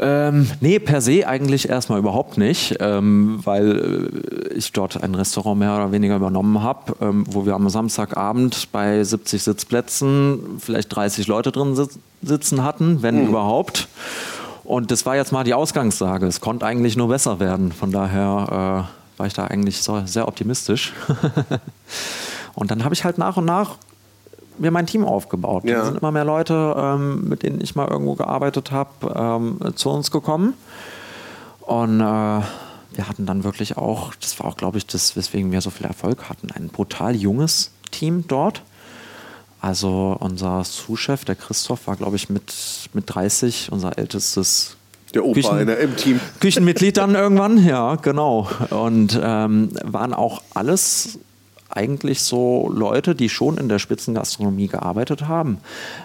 [0.00, 4.10] ähm, nee, per se eigentlich erstmal überhaupt nicht, ähm, weil
[4.50, 8.72] äh, ich dort ein Restaurant mehr oder weniger übernommen habe, ähm, wo wir am Samstagabend
[8.72, 13.86] bei 70 Sitzplätzen vielleicht 30 Leute drin sitz sitzen hatten, wenn überhaupt.
[14.64, 16.26] Und das war jetzt mal die Ausgangslage.
[16.26, 17.70] Es konnte eigentlich nur besser werden.
[17.70, 20.92] Von daher äh, war ich da eigentlich so, sehr optimistisch.
[22.54, 23.76] Und dann habe ich halt nach und nach
[24.58, 25.64] mir mein Team aufgebaut.
[25.64, 25.78] Ja.
[25.78, 29.90] Da sind immer mehr Leute, ähm, mit denen ich mal irgendwo gearbeitet habe, ähm, zu
[29.90, 30.54] uns gekommen.
[31.60, 35.60] Und äh, wir hatten dann wirklich auch, das war auch, glaube ich, das, weswegen wir
[35.60, 38.62] so viel Erfolg hatten, ein brutal junges Team dort.
[39.64, 42.52] Also unser Sous-Chef, der Christoph, war, glaube ich, mit,
[42.92, 44.76] mit 30 unser ältestes
[45.14, 46.20] Der Opa Küchen- in der, im Team.
[46.38, 48.46] Küchenmitglied dann irgendwann, ja, genau.
[48.68, 51.18] Und ähm, waren auch alles
[51.70, 55.56] eigentlich so Leute, die schon in der Spitzengastronomie gearbeitet haben,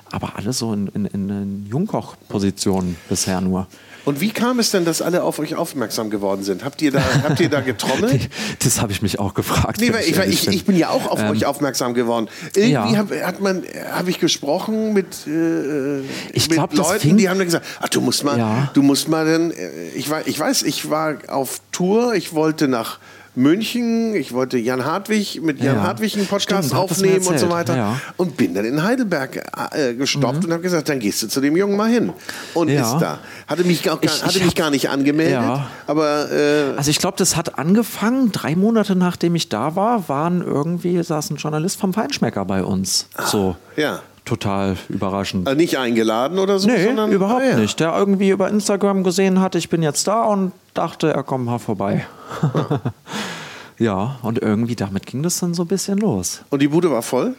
[0.09, 3.67] aber alle so in, in, in Jungkoch-Positionen bisher nur.
[4.05, 6.63] Und wie kam es denn, dass alle auf euch aufmerksam geworden sind?
[6.63, 8.29] Habt ihr da, habt ihr da getrommelt?
[8.63, 9.79] Das habe ich mich auch gefragt.
[9.79, 10.53] Nee, weil ich, weil ich, bin.
[10.53, 12.29] ich bin ja auch auf euch aufmerksam geworden.
[12.55, 12.97] Irgendwie ja.
[12.97, 15.99] hab, hat man, habe ich gesprochen mit, äh,
[16.33, 18.71] Ich mit glaub, Leuten, die haben dann gesagt, ach, du musst mal, Ja.
[18.73, 22.67] du musst mal dann, äh, ich, war, ich weiß, ich war auf Tour, ich wollte
[22.67, 22.99] nach
[23.39, 25.83] München, ich wollte Jan Hartwig, mit Jan Ja.
[25.83, 27.75] Hartwig einen Podcast Stimmt, aufnehmen und so weiter.
[27.75, 27.89] ja.
[27.91, 27.97] Mhm.
[28.17, 31.55] Und bin dann in Heidelberg äh, gestoppt und habe gesagt, dann gehst du zu dem
[31.55, 32.11] Jungen mal hin.
[32.53, 32.93] Und Ja.
[32.93, 33.19] ist da.
[33.47, 35.39] Hatte mich, gar, Ich- hatte ich mich hab- gar nicht angemeldet,
[35.87, 40.41] aber äh, Also ich glaube, das hat angefangen, drei Monate nachdem ich da war, waren
[40.41, 43.07] irgendwie, saß ein Journalist vom Feinschmecker bei uns.
[43.25, 43.55] so.
[43.75, 44.01] ja.
[44.29, 45.47] Total überraschend.
[45.47, 47.57] Äh, nicht eingeladen oder so, Nee, sondern überhaupt ah, ja.
[47.57, 47.79] nicht.
[47.79, 51.57] Der irgendwie über Instagram gesehen hat, ich bin jetzt da und dachte, er kommt mal
[51.57, 52.05] vorbei.
[53.79, 56.43] ja, und irgendwie damit ging das dann so ein bisschen los.
[56.51, 57.33] Und die Bude war voll?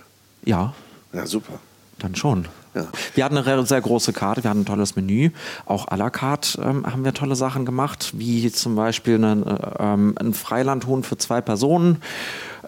[0.45, 0.75] Ja,
[1.13, 1.61] Ja, super.
[2.01, 2.47] dann schon.
[2.75, 2.89] Ja.
[3.15, 5.31] Wir hatten eine sehr große Karte, wir hatten ein tolles Menü.
[5.67, 9.57] Auch à la carte ähm, haben wir tolle Sachen gemacht, wie zum Beispiel einen, äh,
[9.79, 12.03] ähm, ein Freilandhuhn für zwei Personen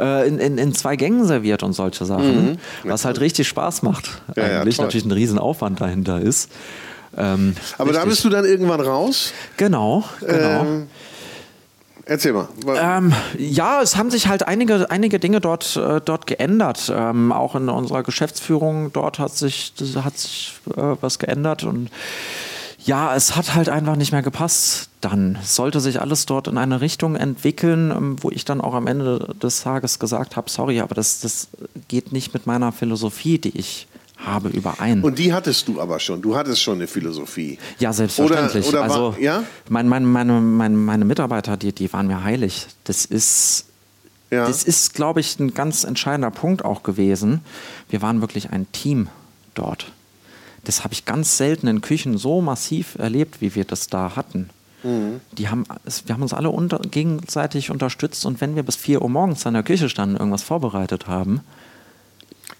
[0.03, 2.59] äh, in, in, in zwei Gängen serviert und solche Sachen.
[2.85, 4.11] Was halt richtig Spaß macht.
[4.29, 4.35] Mhm.
[4.37, 4.87] Ja, ja, eigentlich toll.
[4.87, 6.51] natürlich ein Riesenaufwand dahinter ist.
[7.17, 8.11] Ähm, Aber da richtig.
[8.11, 9.33] bist du dann irgendwann raus.
[9.57, 10.63] Genau, genau.
[10.63, 10.87] Ähm,
[12.07, 12.49] erzähl mal.
[12.75, 16.91] Ähm, ja, es haben sich halt einige, einige Dinge dort, äh, dort geändert.
[16.95, 21.91] Ähm, auch in unserer Geschäftsführung dort hat sich, hat sich äh, was geändert und
[22.85, 24.89] ja, es hat halt einfach nicht mehr gepasst.
[25.01, 28.87] Dann sollte sich alles dort in eine Richtung entwickeln, ähm, wo ich dann auch am
[28.87, 31.49] Ende des Tages gesagt habe, sorry, aber das, das
[31.89, 33.87] geht nicht mit meiner Philosophie, die ich
[34.25, 35.03] habe, überein.
[35.03, 36.23] Und die hattest du aber schon.
[36.23, 37.59] Du hattest schon eine Philosophie.
[37.81, 38.69] Ja, selbstverständlich.
[38.69, 39.43] Oder, oder also, war, ja?
[39.69, 42.69] Mein, mein, meine, meine, meine Mitarbeiter, die, die waren mir heilig.
[42.85, 43.65] Das ist,
[44.31, 44.47] Ja.
[44.47, 47.41] das ist, glaube ich, ein ganz entscheidender Punkt auch gewesen.
[47.89, 49.09] Wir waren wirklich ein Team
[49.55, 49.91] dort.
[50.65, 54.49] Das habe ich ganz selten in Küchen so massiv erlebt, wie wir das da hatten.
[54.85, 55.21] Mhm.
[55.33, 55.65] Die haben,
[56.07, 59.55] wir haben uns alle unter, gegenseitig unterstützt und wenn wir bis 4 Uhr morgens in
[59.55, 61.41] der Küche standen, irgendwas vorbereitet haben,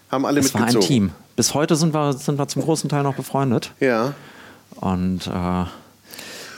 [0.09, 0.87] Haben alle es war ein mitgezogen.
[0.87, 1.11] Team.
[1.35, 3.71] Bis heute sind wir, sind wir zum großen Teil noch befreundet.
[3.79, 4.13] Ja.
[4.75, 5.65] Und äh,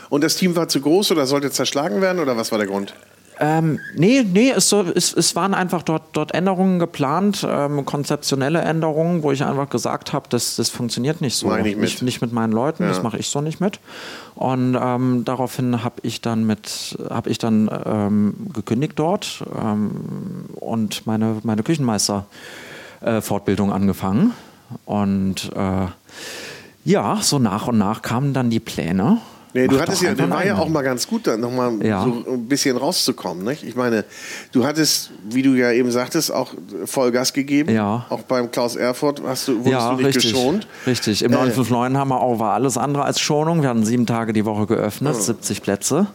[0.09, 2.93] Und das Team war zu groß oder sollte zerschlagen werden oder was war der Grund?
[3.39, 8.61] Ähm, nee, nee, es, so, es, es waren einfach dort, dort Änderungen geplant, ähm, konzeptionelle
[8.61, 11.47] Änderungen, wo ich einfach gesagt habe, das, das funktioniert nicht so.
[11.47, 11.83] Mach ich nicht mit.
[11.83, 12.89] Nicht, nicht mit meinen Leuten, Ja.
[12.89, 13.79] das mache ich so nicht mit.
[14.35, 21.05] Und ähm, daraufhin habe ich dann mit, habe ich dann ähm, gekündigt dort ähm, und
[21.05, 22.25] meine, meine Küchenmeister
[23.01, 24.33] äh, angefangen.
[24.85, 25.87] Und äh,
[26.85, 29.17] ja, so nach und nach kamen dann die Pläne.
[29.55, 32.03] Nee, du Mach hattest ja, das war ja auch mal ganz gut, da nochmal Ja.
[32.03, 33.45] so ein bisschen rauszukommen.
[33.45, 33.63] Nicht?
[33.63, 34.03] Ich meine,
[34.51, 36.53] du hattest, wie du ja eben sagtest, auch
[36.83, 37.73] Vollgas gegeben.
[37.73, 38.05] Ja.
[38.09, 40.67] Auch beim Klaus Erfurt hast du, wurdest ja, du nicht richtig, geschont.
[40.85, 41.23] Richtig.
[41.23, 43.61] Im Äh, 959 haben wir auch war alles andere als Schonung.
[43.61, 44.65] Wir hatten sieben Tage die Woche Oh.
[44.65, 46.07] geöffnet, 70 Plätze.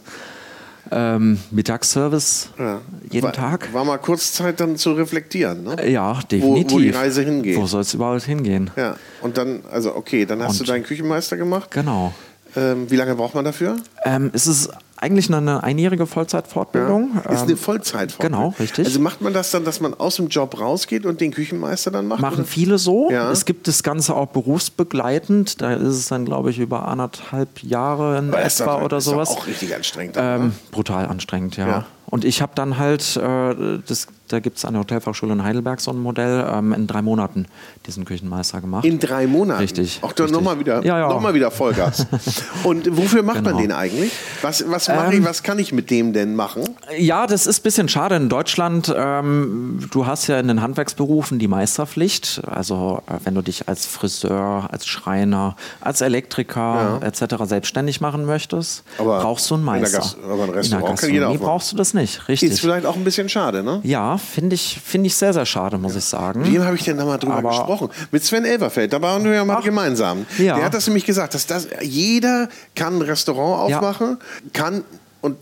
[0.93, 2.81] Ähm, Mittagsservice Ja.
[3.11, 3.73] jeden war, Tag.
[3.73, 5.63] War mal kurz Zeit dann zu reflektieren.
[5.63, 5.89] Ne?
[5.89, 6.73] Ja, Wo, definitiv.
[6.73, 7.57] wo die Reise hingeht.
[7.57, 8.71] Wo soll es überhaupt hingehen?
[8.77, 8.97] Ja.
[9.23, 11.71] Und dann, also okay, dann hast Und- du deinen Küchenmeister gemacht.
[11.71, 12.13] Genau.
[12.57, 13.77] Ähm, wie lange braucht man dafür?
[14.05, 14.71] Ähm, es ist
[15.03, 17.19] eigentlich eine einjährige Vollzeitfortbildung.
[17.31, 18.43] Ist eine Ähm, Vollzeitfortbildung.
[18.51, 18.85] genau, richtig.
[18.87, 22.07] Also macht man das dann, dass man aus dem Job rausgeht und den Küchenmeister dann
[22.07, 22.21] macht?
[22.21, 22.45] Machen oder?
[22.45, 23.11] viele so.
[23.11, 23.31] Ja.
[23.31, 25.61] Es gibt das Ganze auch berufsbegleitend.
[25.63, 28.83] Da ist es dann, glaube ich, über anderthalb Jahre in Aber das ist etwa doch-
[28.85, 29.29] oder ist doch sowas.
[29.31, 30.17] auch richtig anstrengend.
[30.17, 31.67] dann, Ähm, brutal anstrengend, ja.
[31.67, 31.87] Ja.
[32.07, 35.81] Und ich habe dann halt, äh, das, da gibt es an der Hotelfachschule in Heidelberg
[35.81, 37.47] so ein Modell, ähm, in drei Monaten
[37.87, 38.85] diesen Küchenmeister gemacht.
[38.85, 39.61] In drei Monaten.
[39.61, 41.09] Richtig, Auch dann nochmal wieder, Ja, ja.
[41.09, 42.07] noch mal wieder Vollgas.
[42.65, 43.59] Und wofür macht man Genau.
[43.61, 44.13] den eigentlich?
[44.43, 46.65] Was, was, mache Ähm, ich, was kann ich mit dem denn machen?
[46.99, 48.93] Ja, das ist ein bisschen schade in Deutschland.
[48.97, 52.43] Ähm, du hast ja in den Handwerksberufen die Meisterpflicht.
[52.47, 57.37] Also äh, wenn du dich als Friseur, als Schreiner, als Elektriker etc.
[57.45, 59.99] selbstständig machen möchtest, Aber brauchst du einen in der Meister.
[59.99, 62.51] Gas- aber ein in Restaurant der kann jeder Gastronomie brauchst du das nicht, richtig.
[62.51, 63.81] Ist vielleicht auch ein bisschen schade, ne?
[63.85, 66.41] ja, finde ich, finde ich sehr, sehr schade, muss ich sagen.
[66.43, 67.89] Mit wem habe ich denn da mal drüber Aber- gesprochen?
[68.11, 69.65] Mit Sven Elverfeld, da waren wir ja mal Ach.
[69.65, 70.27] gemeinsam.
[70.39, 70.57] Ja.
[70.57, 73.77] Der hat das nämlich gesagt, dass das, jeder kann ein Restaurant Ja.
[73.79, 74.19] aufmachen,
[74.53, 74.85] kann
[75.21, 75.37] und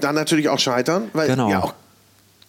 [0.00, 1.50] dann natürlich auch scheitern, weil Genau.
[1.50, 1.74] ja auch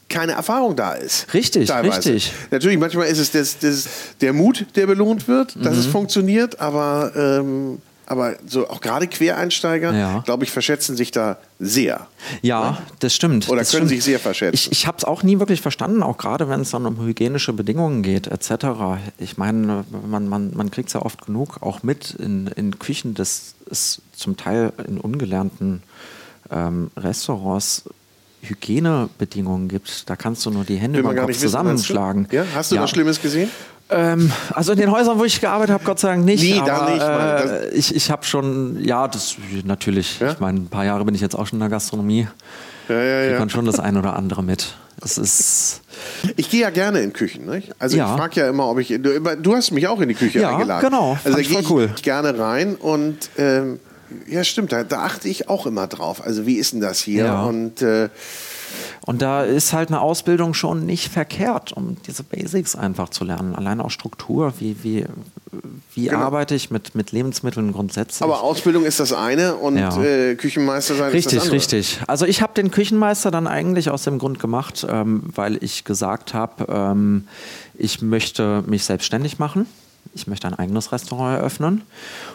[0.10, 1.34] keine Erfahrung da ist.
[1.34, 1.98] Richtig, Teilweise.
[2.14, 2.34] richtig.
[2.52, 3.88] Natürlich, manchmal ist es das, das,
[4.20, 5.80] der Mut, der belohnt wird, dass Mhm.
[5.80, 7.80] es funktioniert, aber, ähm,
[8.12, 10.20] aber so auch gerade Quereinsteiger, Ja.
[10.20, 12.08] glaube ich, verschätzen sich da sehr.
[12.42, 13.48] Ja, das stimmt.
[13.48, 13.90] Oder das können stimmt.
[14.02, 14.54] sich sehr verschätzen.
[14.54, 17.54] Ich, ich habe es auch nie wirklich verstanden, auch gerade wenn es dann um hygienische
[17.54, 19.00] Bedingungen geht, etc.
[19.18, 23.14] Ich meine, man, man, man kriegt es ja oft genug auch mit in, in Küchen,
[23.14, 25.82] dass es zum Teil in ungelernten
[26.52, 27.86] ähm, Restaurants
[28.44, 30.10] Hygienebedingungen gibt.
[30.10, 32.28] Da kannst du nur die Hände über den Kopf zusammenschlagen.
[32.32, 32.44] Ja?
[32.56, 33.50] Hast du was Schlimmes gesehen?
[33.92, 36.42] Ähm, also in den Häusern, wo ich gearbeitet habe, Gott sei Dank nicht.
[36.44, 37.62] Nee, aber, da nicht, Mann.
[37.64, 39.36] Äh, ich ich habe schon, ja, das
[39.66, 40.20] natürlich.
[40.20, 40.32] Ja?
[40.32, 42.28] Ich meine, ein paar Jahre bin ich jetzt auch schon in der Gastronomie.
[42.88, 43.38] Ja, ja, Ich ja.
[43.38, 44.76] kann schon das ein oder andere mit.
[45.04, 45.82] Es ist
[46.38, 47.46] Ich gehe ja gerne in Küchen.
[47.48, 47.74] Nicht?
[47.80, 48.12] Also Ja.
[48.14, 48.88] ich frage ja immer, ob ich.
[48.90, 50.90] Du, du hast mich auch in die Küche Ja, eingeladen.
[50.90, 51.18] genau.
[51.24, 51.90] Also da gehe ich cool.
[52.02, 53.80] gerne rein und ähm,
[54.28, 56.24] ja, stimmt, da, da achte ich auch immer drauf.
[56.24, 57.26] Also wie ist denn das hier?
[57.26, 57.44] Ja.
[57.44, 58.10] Und äh,
[59.06, 63.56] Und da ist halt eine Ausbildung schon nicht verkehrt, um diese Basics einfach zu lernen.
[63.56, 65.06] Allein auch Struktur, wie, wie,
[65.94, 66.20] wie Genau.
[66.20, 68.22] arbeite ich mit, mit Lebensmitteln grundsätzlich.
[68.22, 70.02] aber Ausbildung ist das eine und Ja.
[70.02, 71.56] äh, Küchenmeister sein ist das Richtig, andere.
[71.56, 72.00] richtig.
[72.08, 76.34] Also ich habe den Küchenmeister dann eigentlich aus dem Grund gemacht, ähm, weil ich gesagt
[76.34, 77.28] habe, ähm,
[77.78, 79.66] ich möchte mich selbstständig machen.
[80.14, 81.84] Ich möchte ein eigenes Restaurant eröffnen.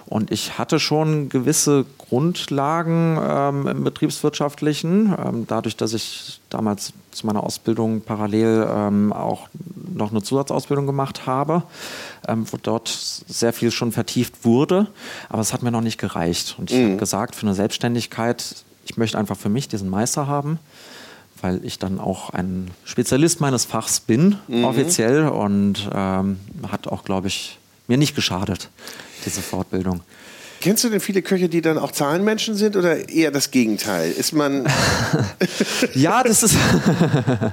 [0.06, 7.26] Und ich hatte schon gewisse Grundlagen ähm, im Betriebswirtschaftlichen, ähm, dadurch, dass ich damals zu
[7.26, 9.48] meiner Ausbildung parallel ähm, auch
[9.92, 11.62] noch eine Zusatzausbildung gemacht habe,
[12.28, 14.86] ähm, wo dort sehr viel schon vertieft wurde.
[15.28, 16.56] Aber es hat mir noch nicht gereicht.
[16.58, 20.58] Und ich habe gesagt, für eine Selbstständigkeit, ich möchte einfach für mich diesen Meister haben,
[21.42, 25.28] weil ich dann auch ein Spezialist meines Fachs bin, offiziell.
[25.28, 26.38] Und ähm,
[26.70, 27.55] hat auch, glaube ich,
[27.88, 28.70] mir nicht geschadet,
[29.24, 30.02] diese Fortbildung.
[30.60, 34.10] Kennst du denn viele Köche, die dann auch Zahlenmenschen sind oder eher das Gegenteil?
[34.10, 34.66] Ist man.
[35.94, 36.56] Ja, das ist.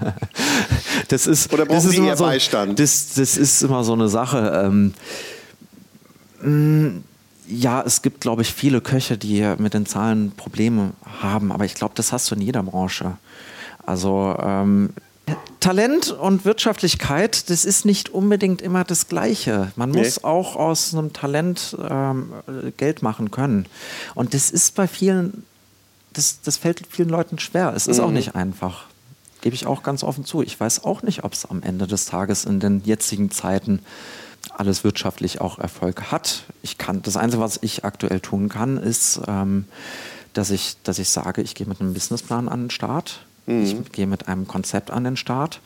[1.10, 1.54] das ist.
[1.54, 2.80] Oder brauchen das ist die immer eher so, Beistand?
[2.80, 4.64] Das, das ist immer so eine Sache.
[4.66, 4.94] Ähm,
[6.42, 7.02] mh,
[7.48, 11.76] ja, es gibt, glaube ich, viele Köche, die mit den Zahlen Probleme haben, aber ich
[11.76, 13.18] glaube, das hast du in jeder Branche.
[13.86, 14.90] Also ähm,
[15.60, 19.72] Talent und Wirtschaftlichkeit, das ist nicht unbedingt immer das Gleiche.
[19.78, 20.24] Man muss Nee.
[20.24, 22.34] auch aus einem Talent ähm,
[22.76, 23.66] Geld machen können.
[24.14, 25.46] Und das ist bei vielen,
[26.12, 27.74] das, das fällt vielen Leuten schwer.
[27.76, 28.86] Es ist auch nicht einfach.
[29.40, 30.42] Gebe ich auch ganz offen zu.
[30.42, 33.80] Ich weiß auch nicht, ob es am Ende des Tages in den jetzigen Zeiten
[34.52, 36.44] alles wirtschaftlich auch Erfolg hat.
[36.62, 39.66] Ich kann, das Einzige, was ich aktuell tun kann, ist, ähm,
[40.34, 43.26] dass, ich, dass ich sage, ich gehe mit einem Businessplan an den Start.
[43.46, 45.60] Ich gehe mit einem Konzept an den Start,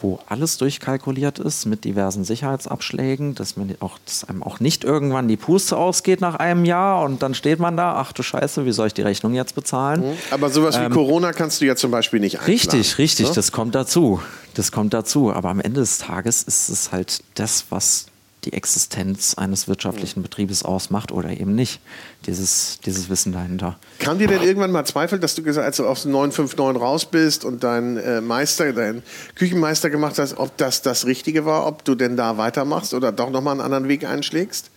[0.00, 5.26] wo alles durchkalkuliert ist mit diversen Sicherheitsabschlägen, dass, man auch, dass einem auch nicht irgendwann
[5.26, 8.72] die Puste ausgeht nach einem Jahr und dann steht man da, ach du Scheiße, wie
[8.72, 10.04] soll ich die Rechnung jetzt bezahlen?
[10.30, 12.58] Aber sowas wie Corona kannst du ja zum Beispiel nicht einplanen.
[12.58, 13.34] Ähm, Richtig, richtig, ne?
[13.34, 14.20] das kommt dazu.
[14.54, 15.32] Das kommt dazu.
[15.32, 18.06] Aber am Ende des Tages ist es halt das, was
[18.46, 21.80] die Existenz eines wirtschaftlichen Betriebes ausmacht oder eben nicht.
[22.26, 23.78] Dieses, dieses Wissen dahinter.
[23.98, 27.04] Kam dir denn irgendwann mal Zweifel, dass du gesagt, als du aus dem 959 raus
[27.04, 29.02] bist und deinen äh, Meister, deinen
[29.34, 33.30] Küchenmeister gemacht hast, ob das das Richtige war, ob du denn da weitermachst oder doch
[33.30, 34.70] nochmal einen anderen Weg einschlägst?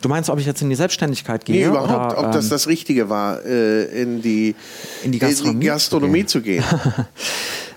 [0.00, 1.56] Du meinst, ob ich jetzt in die Selbstständigkeit gehe?
[1.56, 4.54] Nee, überhaupt, oder, ob das ähm, das Richtige war, äh, in die,
[5.02, 6.64] In die Gastronomie Gastronomie zu zu gehen.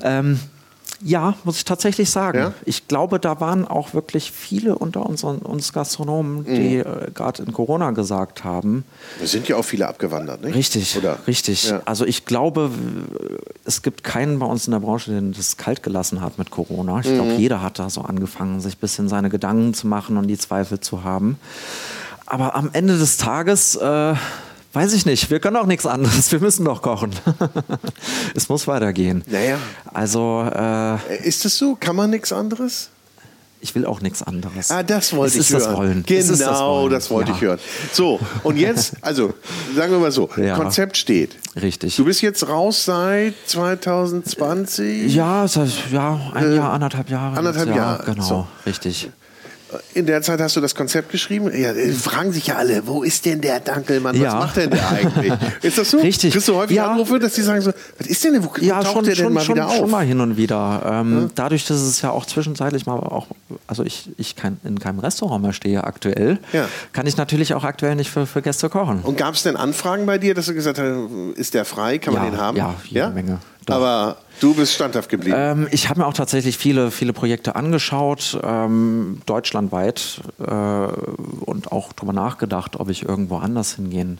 [0.02, 0.40] Ähm,
[1.08, 2.38] ja, muss ich tatsächlich sagen.
[2.40, 2.54] Ja?
[2.66, 6.44] Ich glaube, da waren auch wirklich viele unter unseren, uns Gastronomen, Mhm.
[6.56, 8.84] die äh, gerade in Corona gesagt haben,
[9.20, 10.56] Da sind ja auch viele abgewandert, nicht?
[10.56, 11.20] Richtig, Oder?
[11.28, 11.70] richtig.
[11.70, 11.84] Ja.
[11.86, 12.72] Also ich glaube,
[13.66, 17.00] es gibt keinen bei uns in der Branche, der das kalt gelassen hat mit Corona.
[17.02, 17.16] Ich Mhm.
[17.16, 20.38] glaube, jeder hat da so angefangen, sich ein bisschen seine Gedanken zu machen und die
[20.40, 21.38] Zweifel zu haben.
[22.26, 24.16] Aber am Ende des Tages, äh,
[24.76, 26.32] weiß ich nicht, wir können auch nichts anderes.
[26.32, 27.12] Wir müssen doch kochen.
[28.36, 29.24] es muss weitergehen.
[29.28, 29.58] Naja.
[29.94, 31.76] Also äh, Äh, Ist das so?
[31.80, 32.90] Kann man nichts anderes?
[33.62, 34.70] ich will auch nichts anderes.
[34.70, 36.04] Ah, das wollte es ich hören.
[36.08, 36.28] Das.
[36.28, 36.92] Genau, das, Wollen.
[36.92, 37.36] das wollte ja.
[37.36, 37.60] ich hören.
[37.92, 39.34] So, und jetzt, also
[39.76, 40.56] sagen wir mal so, Ja.
[40.56, 41.36] Konzept steht.
[41.60, 41.96] Richtig.
[41.96, 45.14] Du bist jetzt raus seit 2020.
[45.16, 47.36] Ja, es heißt, ja, ein Jahr, anderthalb Jahre.
[47.36, 48.48] Äh, anderthalb jetzt, ja, Jahre, Genau, so.
[48.68, 49.10] richtig.
[49.94, 51.46] In der Zeit hast du das Konzept geschrieben.
[51.56, 54.16] Ja, äh, fragen sich ja alle, wo ist denn der Dankelmann?
[54.16, 54.36] Was Ja.
[54.36, 55.34] macht denn der eigentlich?
[55.62, 55.98] Ist das so?
[56.00, 56.34] Richtig.
[56.34, 56.92] Kriegst du häufig Ja.
[56.92, 59.24] Anrufe, dass die sagen so, was ist denn, denn, wo, Ja, taucht schon, der denn
[59.26, 59.76] schon, mal schon, wieder auf?
[59.78, 60.82] schon mal hin und wieder.
[60.86, 63.28] Ähm, Dadurch, dass es ja auch zwischenzeitlich mal auch,
[63.68, 66.68] also ich, ich kein, in keinem Restaurant mehr stehe aktuell, Ja.
[66.94, 69.00] kann ich natürlich auch aktuell nicht für, für Gäste kochen.
[69.04, 70.88] Und gab es denn Anfragen bei dir, dass du gesagt hast,
[71.36, 72.58] ist der frei, kann man Ja, den haben?
[72.58, 73.40] ja, jede Menge.
[73.66, 73.76] Doch.
[73.76, 75.36] Aber du bist standhaft geblieben.
[75.38, 81.94] Ähm, ich habe mir auch tatsächlich viele, viele Projekte angeschaut, ähm, deutschlandweit, äh, und auch
[81.94, 84.20] darüber nachgedacht, ob ich irgendwo anders hingehen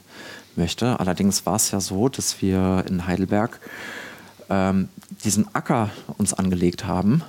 [0.56, 0.98] möchte.
[0.98, 3.60] Allerdings war es ja so, dass wir in Heidelberg
[4.50, 4.88] ähm,
[5.24, 7.22] diesen Acker uns angelegt haben.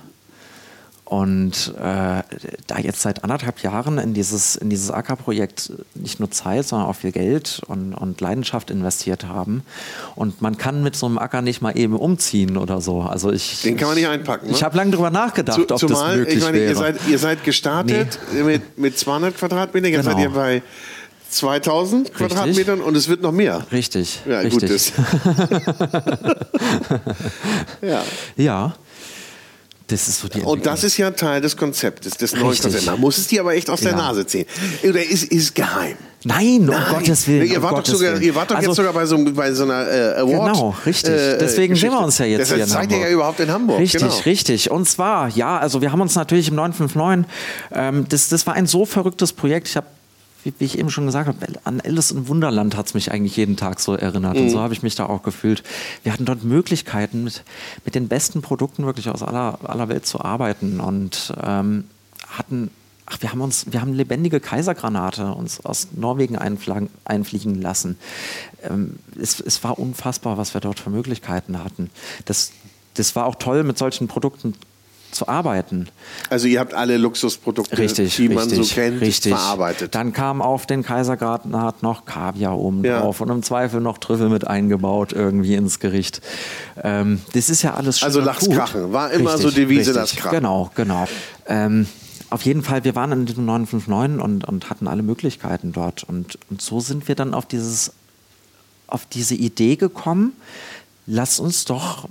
[1.10, 2.22] Und äh,
[2.66, 6.96] da jetzt seit anderthalb Jahren in dieses, in dieses Ackerprojekt nicht nur Zeit, sondern auch
[6.96, 9.62] viel Geld und, und Leidenschaft investiert haben.
[10.16, 13.00] Und man kann mit so einem Acker nicht mal eben umziehen oder so.
[13.00, 14.52] Also ich, Den kann man nicht einpacken, ne?
[14.52, 16.68] Ich habe lange darüber nachgedacht, Zu, ob das zumal, möglich ich meine, wäre.
[16.72, 20.14] ihr seid, ihr seid gestartet mit, mit 200 Quadratmetern, jetzt Genau.
[20.14, 20.62] seid ihr bei
[21.30, 23.66] 2000 Quadratmetern und es wird noch mehr.
[23.72, 24.60] richtig, Ja, richtig.
[24.60, 24.92] gut, das.
[27.80, 28.02] ja.
[28.36, 28.74] ja,
[29.88, 32.58] das ist so die Und das ist ja Teil des Konzeptes, des neuen.
[32.58, 32.86] Konzepts.
[32.86, 33.96] Man muss es dir aber echt aus der Ja.
[33.96, 34.46] Nase ziehen.
[34.82, 35.96] Oder ist, ist geheim?
[36.24, 36.84] Nein, um Nein.
[36.90, 37.46] Gottes Willen.
[37.46, 38.22] Ihr um wart, Gottes doch sogar, Willen.
[38.24, 40.52] ihr wart doch Also, jetzt sogar bei so, bei so einer äh, Award.
[40.52, 41.14] Genau, richtig.
[41.40, 43.78] Deswegen sehen wir uns ja jetzt Deshalb hier seid ihr ja überhaupt in Hamburg.
[43.78, 44.14] Richtig, genau.
[44.26, 44.70] richtig.
[44.70, 47.32] Und zwar, ja, also wir haben uns natürlich im 959,
[47.72, 49.68] ähm, das, das war ein so verrücktes Projekt.
[49.68, 49.86] Ich habe,
[50.44, 53.36] wie, wie ich eben schon gesagt habe, an Alice im Wunderland hat es mich eigentlich
[53.36, 54.36] jeden Tag so erinnert.
[54.36, 54.50] Und Mhm.
[54.50, 55.62] so habe ich mich da auch gefühlt.
[56.02, 57.44] Wir hatten dort Möglichkeiten, mit,
[57.84, 61.84] mit den besten Produkten wirklich aus aller, aller Welt zu arbeiten und ähm,
[62.28, 62.70] hatten
[63.10, 67.96] Ach, wir haben uns, wir haben lebendige Kaisergranate uns aus Norwegen einfliegen lassen.
[68.62, 71.88] Ähm, es, es war unfassbar, was wir dort für Möglichkeiten hatten.
[72.26, 72.52] Das,
[72.94, 74.52] das war auch toll, mit solchen Produkten
[75.10, 75.88] zu arbeiten.
[76.30, 79.32] Also ihr habt alle Luxusprodukte, Richtig, die man richtig, so kennt, richtig.
[79.32, 79.94] verarbeitet.
[79.94, 83.00] Dann kam auf den Kaisergranat noch Kaviar oben Ja.
[83.00, 86.20] drauf und im Zweifel noch Trüffel mit eingebaut irgendwie ins Gericht.
[86.82, 88.92] Ähm, das ist ja alles schön Also Lachs krachen.
[88.92, 90.36] War immer so Devise, Lachs krachen.
[90.36, 91.06] Genau, genau.
[91.46, 91.86] Ähm,
[92.30, 96.04] auf jeden Fall, wir waren in diesem 959 und, und hatten alle Möglichkeiten dort.
[96.04, 97.92] Und, und so sind wir dann auf, dieses,
[98.86, 100.34] auf diese Idee gekommen,
[101.06, 102.06] lass uns doch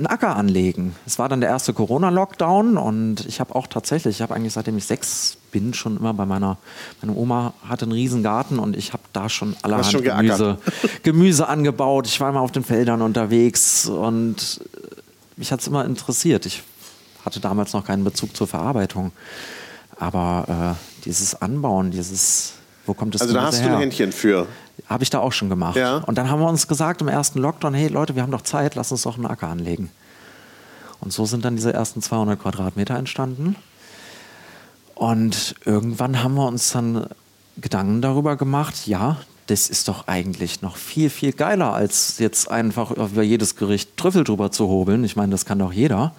[0.00, 0.96] einen Acker anlegen.
[1.06, 4.78] Es war dann der erste Corona-Lockdown und ich habe auch tatsächlich, ich habe eigentlich seitdem
[4.78, 6.56] ich sechs bin, schon immer bei meiner,
[7.02, 10.58] meine Oma hatte einen riesen Garten und ich habe da schon allerhand schon Gemüse.
[11.02, 12.06] Gemüse angebaut.
[12.06, 14.60] Ich war immer auf den Feldern unterwegs und
[15.36, 16.46] mich hat es immer interessiert.
[16.46, 16.62] Ich
[17.24, 19.12] hatte damals noch keinen Bezug zur Verarbeitung.
[19.98, 22.54] Aber äh, dieses Anbauen, dieses,
[22.86, 23.78] wo kommt das Also da hast du ein her?
[23.80, 24.46] Händchen für.
[24.86, 25.76] Habe ich da auch schon gemacht.
[25.76, 25.98] Ja.
[25.98, 28.74] Und dann haben wir uns gesagt im ersten Lockdown, hey Leute, wir haben doch Zeit,
[28.74, 29.90] lass uns doch einen Acker anlegen.
[31.00, 33.56] Und so sind dann diese ersten 200 Quadratmeter entstanden.
[34.94, 37.06] Und irgendwann haben wir uns dann
[37.58, 39.16] Gedanken darüber gemacht, ja,
[39.46, 44.24] das ist doch eigentlich noch viel, viel geiler, als jetzt einfach über jedes Gericht Trüffel
[44.24, 45.02] drüber zu hobeln.
[45.02, 46.12] Ich meine, das kann doch jeder.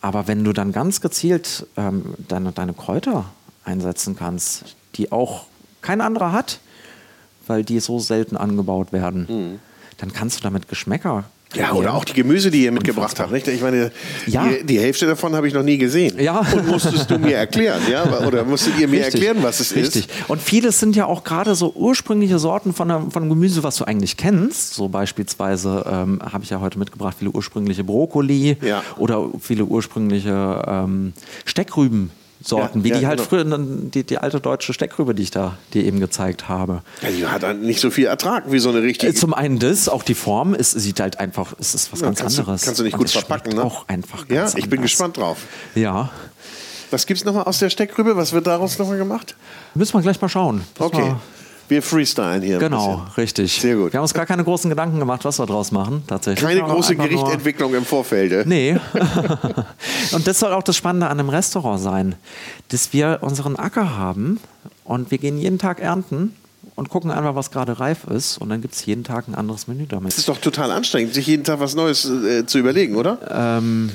[0.00, 3.24] Aber wenn du dann ganz gezielt ähm, deine, deine Kräuter
[3.64, 5.46] einsetzen kannst, die auch
[5.80, 6.60] kein anderer hat,
[7.46, 9.58] weil die so selten angebaut werden, mhm.
[9.98, 11.24] dann kannst du damit Geschmäcker
[11.54, 13.30] ja, oder auch die Gemüse, die ihr mitgebracht habt.
[13.30, 13.46] Nicht?
[13.48, 13.90] Ich meine,
[14.26, 14.48] ja.
[14.48, 16.18] die, die, Hälfte davon habe ich noch nie gesehen.
[16.18, 16.40] Ja.
[16.40, 18.04] Und musstest du mir erklären, ja?
[18.26, 19.22] Oder musstet ihr mir Richtig.
[19.22, 20.04] erklären, was es Richtig.
[20.04, 20.10] ist?
[20.10, 20.30] Richtig.
[20.30, 24.16] Und vieles sind ja auch gerade so ursprüngliche Sorten von, von Gemüse, was du eigentlich
[24.16, 24.74] kennst.
[24.74, 28.82] So beispielsweise ähm, habe ich ja heute mitgebracht viele ursprüngliche Brokkoli ja.
[28.96, 31.12] oder viele ursprüngliche ähm,
[31.44, 32.10] Steckrüben
[32.42, 33.28] Sorten, ja, wie ja, die halt genau.
[33.28, 36.82] früher, die, die alte deutsche Steckrübe, die ich da dir eben gezeigt habe.
[37.02, 39.12] Ja, die hat nicht so viel Ertrag wie so eine richtige.
[39.12, 42.06] Äh, zum einen das, auch die Form, es sieht halt einfach, es ist was ja,
[42.06, 42.60] ganz kannst anderes.
[42.60, 43.64] Du, kannst du nicht gut verpacken, ne?
[43.64, 45.38] Auch einfach Ja, ich bin gespannt drauf.
[45.74, 46.10] Ja.
[46.90, 48.16] Was gibt es nochmal aus der Steckrübe?
[48.16, 49.34] Was wird daraus nochmal gemacht?
[49.74, 50.56] Müssen wir gleich mal schauen.
[50.56, 51.14] Müssen okay.
[51.72, 52.58] Wir freestylen hier.
[52.58, 53.58] Genau, richtig.
[53.58, 53.94] Sehr gut.
[53.94, 56.46] Wir haben uns gar keine großen Gedanken gemacht, was wir draus machen, tatsächlich.
[56.46, 58.46] Keine große Gerichtentwicklung im Vorfeld.
[58.46, 58.78] Nee.
[60.12, 62.14] und das soll auch das Spannende an einem Restaurant sein,
[62.68, 64.38] dass wir unseren Acker haben
[64.84, 66.34] und wir gehen jeden Tag ernten
[66.74, 68.38] und gucken einfach, was gerade reif ist.
[68.38, 70.12] Und dann gibt es jeden Tag ein anderes Menü damit.
[70.12, 73.18] Das ist doch total anstrengend, sich jeden Tag was Neues äh, zu überlegen, oder?
[73.30, 73.90] Ähm,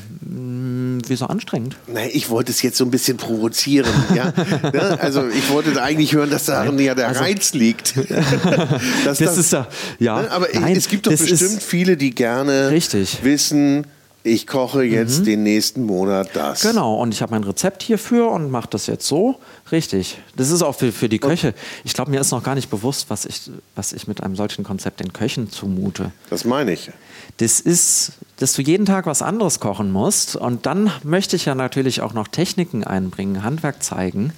[1.07, 1.77] wieso anstrengend?
[1.87, 3.89] Nein, ich wollte es jetzt so ein bisschen provozieren.
[4.15, 4.33] ja?
[4.73, 4.97] ja?
[5.07, 7.95] Also ich wollte eigentlich hören, dass darin ja der also, Reiz liegt.
[9.05, 9.67] das, das, ist ja,
[9.99, 10.21] ja.
[10.21, 10.31] Ne?
[10.31, 13.19] Aber Nein, es gibt doch bestimmt viele, die gerne richtig.
[13.23, 13.85] wissen,
[14.27, 15.25] ich koche jetzt mhm.
[15.25, 16.61] den nächsten Monat das.
[16.61, 19.39] Genau, und ich habe mein Rezept hierfür und mache das jetzt so.
[19.71, 20.19] Richtig.
[20.35, 21.53] Das ist auch für, für die Köche.
[21.83, 24.63] Ich glaube, mir ist noch gar nicht bewusst, was ich, was ich mit einem solchen
[24.63, 26.11] Konzept den Köchen zumute.
[26.29, 26.91] Das meine ich.
[27.37, 30.35] Das ist, dass du jeden Tag was anderes kochen musst.
[30.35, 34.33] Und dann möchte ich ja natürlich auch noch Techniken einbringen, Handwerk zeigen,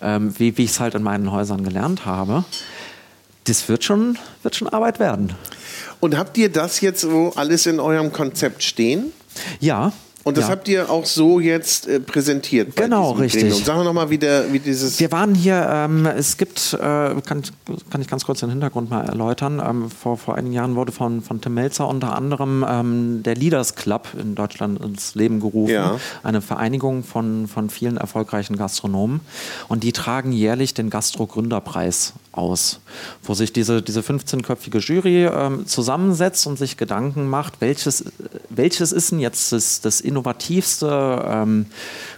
[0.00, 2.44] ähm, wie, wie ich es halt in meinen Häusern gelernt habe.
[3.44, 5.34] Das wird schon, wird schon Arbeit werden.
[6.00, 9.12] Und habt ihr das jetzt so alles in eurem Konzept stehen?
[9.60, 9.92] Ja,
[10.24, 10.50] und das ja.
[10.50, 12.76] habt ihr auch so jetzt äh, präsentiert.
[12.76, 13.42] genau, richtig.
[13.42, 13.64] Gremium.
[13.64, 14.98] Sagen wir nochmal, wie, wie dieses.
[14.98, 17.42] Wir waren hier, ähm, es gibt, äh, kann,
[17.90, 19.62] kann ich ganz kurz den Hintergrund mal erläutern.
[19.64, 23.74] Ähm, vor, vor einigen Jahren wurde von, von Tim Melzer unter anderem ähm, der Leaders
[23.74, 25.72] Club in Deutschland ins Leben gerufen.
[25.72, 25.98] Ja.
[26.22, 29.20] Eine Vereinigung von, von vielen erfolgreichen Gastronomen.
[29.68, 32.80] Und die tragen jährlich den Gastro-Gründerpreis aus,
[33.22, 38.04] wo sich diese, diese 15-köpfige Jury ähm, zusammensetzt und sich Gedanken macht, welches,
[38.48, 41.66] welches ist denn jetzt das, das innovativste, ähm,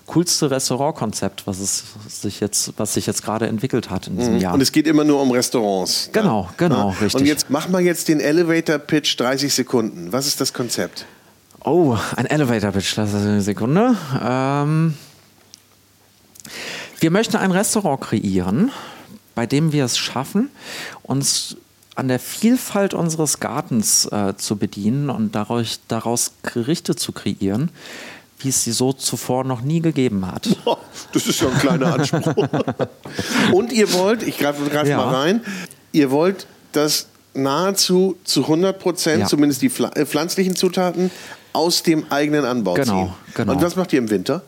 [0.07, 4.41] coolste Restaurantkonzept, was es sich jetzt, was sich jetzt gerade entwickelt hat in diesem mhm.
[4.41, 4.55] Jahr.
[4.55, 6.11] Und es geht immer nur um Restaurants.
[6.13, 6.55] Genau, ja?
[6.57, 6.97] genau, ja.
[7.01, 7.21] richtig.
[7.21, 10.13] Und jetzt mach mal jetzt den Elevator Pitch 30 Sekunden.
[10.13, 11.07] Was ist das Konzept?
[11.63, 13.95] Oh, ein Elevator Pitch, das ist eine Sekunde.
[14.23, 14.95] Ähm,
[17.01, 18.71] wir möchten ein Restaurant kreieren,
[19.35, 20.51] bei dem wir es schaffen,
[21.03, 21.57] uns
[22.01, 27.71] an der Vielfalt unseres Gartens äh, zu bedienen und daraus, daraus Gerichte zu kreieren,
[28.39, 30.49] wie es sie so zuvor noch nie gegeben hat.
[31.13, 32.47] Das ist ja ein kleiner Anspruch.
[33.53, 34.97] und ihr wollt, ich greife greif ja.
[34.97, 35.41] mal rein,
[35.93, 39.27] ihr wollt, dass nahezu zu 100 Prozent, ja.
[39.27, 41.11] zumindest die äh, pflanzlichen Zutaten,
[41.53, 43.15] aus dem eigenen Anbau genau, ziehen.
[43.35, 43.53] Genau.
[43.53, 44.43] Und was macht ihr im Winter?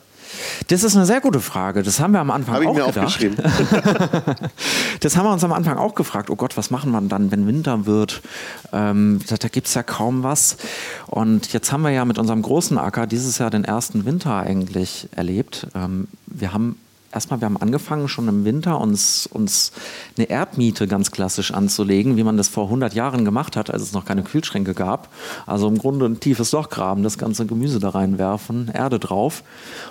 [0.68, 1.82] Das ist eine sehr gute Frage.
[1.82, 3.06] Das haben wir am Anfang Hab auch ich mir gedacht.
[3.06, 3.36] aufgeschrieben.
[5.00, 6.30] das haben wir uns am Anfang auch gefragt.
[6.30, 8.22] Oh Gott, was machen wir dann, wenn Winter wird?
[8.72, 10.56] Ähm, da da gibt es ja kaum was.
[11.06, 15.08] Und jetzt haben wir ja mit unserem großen Acker dieses Jahr den ersten Winter eigentlich
[15.14, 15.66] erlebt.
[15.74, 16.76] Ähm, wir haben
[17.12, 19.72] erstmal, wir haben angefangen, schon im Winter uns, uns
[20.16, 23.92] eine Erdmiete ganz klassisch anzulegen, wie man das vor 100 Jahren gemacht hat, als es
[23.92, 25.08] noch keine Kühlschränke gab.
[25.46, 29.42] Also im Grunde ein tiefes Loch graben, das ganze Gemüse da reinwerfen, Erde drauf.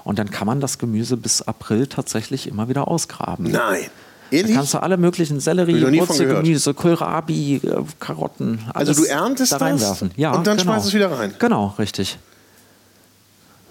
[0.04, 3.52] Und dann kann man das Gemüse bis April tatsächlich immer wieder ausgraben.
[3.52, 3.88] Nein.
[4.32, 4.52] Ehrlich?
[4.52, 9.58] Da kannst du alle möglichen Sellerie, Wurzelgemüse, Kohlrabi, äh, Karotten, alles Also du erntest da
[9.58, 10.10] reinwerfen.
[10.10, 10.72] das ja, und dann genau.
[10.72, 11.34] schmeißt es wieder rein?
[11.38, 12.18] Genau, richtig.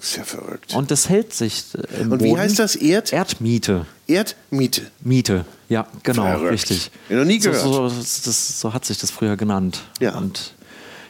[0.00, 0.74] Ist ja verrückt.
[0.74, 2.74] Und das hält sich äh, im Und wie heißt das?
[2.76, 3.12] Erd?
[3.12, 3.86] Erdmiete.
[4.06, 4.82] Erdmiete.
[5.02, 6.52] Miete, ja, genau, verrückt.
[6.52, 6.90] richtig.
[7.08, 7.60] Ich noch nie gehört.
[7.60, 9.82] So, so, das, so, hat sich das früher genannt.
[10.00, 10.16] Ja.
[10.16, 10.54] Und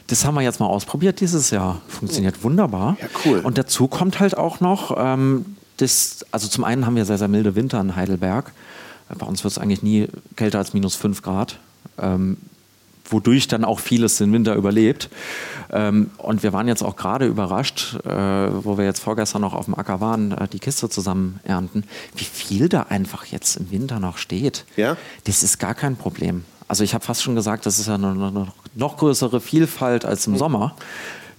[0.07, 1.81] das haben wir jetzt mal ausprobiert dieses Jahr.
[1.87, 2.97] Funktioniert wunderbar.
[3.01, 3.39] Ja, cool.
[3.39, 5.45] Und dazu kommt halt auch noch, ähm,
[5.77, 8.51] das, also zum einen haben wir sehr, sehr milde Winter in Heidelberg.
[9.17, 11.59] Bei uns wird es eigentlich nie kälter als minus 5 Grad.
[11.97, 12.37] Ähm,
[13.11, 15.09] wodurch dann auch vieles den Winter überlebt.
[15.71, 19.65] Ähm, und wir waren jetzt auch gerade überrascht, äh, wo wir jetzt vorgestern noch auf
[19.65, 21.83] dem Acker waren, äh, die Kiste zusammen ernten,
[22.15, 24.65] wie viel da einfach jetzt im Winter noch steht.
[24.75, 24.97] Ja?
[25.25, 26.43] Das ist gar kein Problem.
[26.67, 30.27] Also ich habe fast schon gesagt, das ist ja eine, eine noch größere Vielfalt als
[30.27, 30.75] im Sommer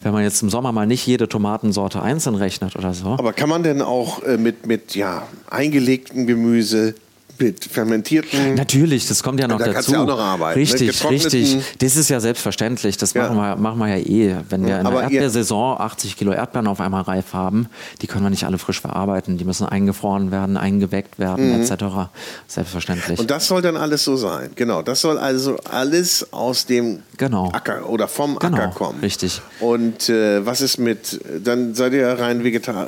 [0.02, 3.10] wenn man jetzt im Sommer mal nicht jede Tomatensorte einzeln rechnet oder so.
[3.18, 6.94] Aber kann man denn auch äh, mit, mit ja, eingelegtem Gemüse
[7.43, 8.55] mit fermentierten.
[8.55, 9.74] Natürlich, das kommt ja noch Da dazu.
[9.74, 10.62] kannst du ja auch noch arbeiten, ne?
[10.62, 11.57] Richtig, Getrockneten- richtig.
[11.78, 12.97] Das ist ja selbstverständlich.
[12.97, 13.24] Das Ja.
[13.32, 14.36] machen, wir, machen wir ja eh.
[14.49, 17.68] Wenn wir in der Erdbeersaison 80 Kilo Erdbeeren auf einmal reif haben,
[18.01, 19.38] die können wir nicht alle frisch verarbeiten.
[19.38, 22.09] Die müssen eingefroren werden, eingeweckt werden, etc.
[22.47, 23.18] Selbstverständlich.
[23.18, 23.22] Mhm.
[23.22, 24.51] Und das soll dann alles so sein.
[24.55, 27.51] Genau, das soll also alles aus dem Genau.
[27.53, 29.01] Acker oder vom Genau, Acker kommen.
[29.01, 29.40] richtig.
[29.61, 32.86] Und äh, was ist mit, dann seid ihr rein, vegeta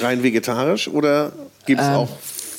[0.00, 1.32] rein vegetarisch oder
[1.66, 1.92] gibt es Ähm.
[1.94, 2.08] auch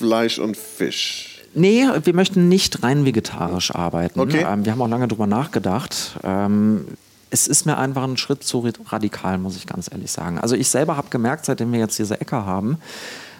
[0.02, 1.42] Fleisch und Fisch?
[1.54, 4.20] Nee, wir möchten nicht rein vegetarisch arbeiten.
[4.20, 4.46] Okay.
[4.48, 6.18] Ähm, wir haben auch lange drüber nachgedacht.
[6.24, 6.88] Ähm,
[7.30, 10.40] es ist mir einfach ein Schritt zu radikal, muss ich ganz ehrlich sagen.
[10.40, 12.78] Also ich selber habe gemerkt, seitdem wir jetzt diese Äcker haben,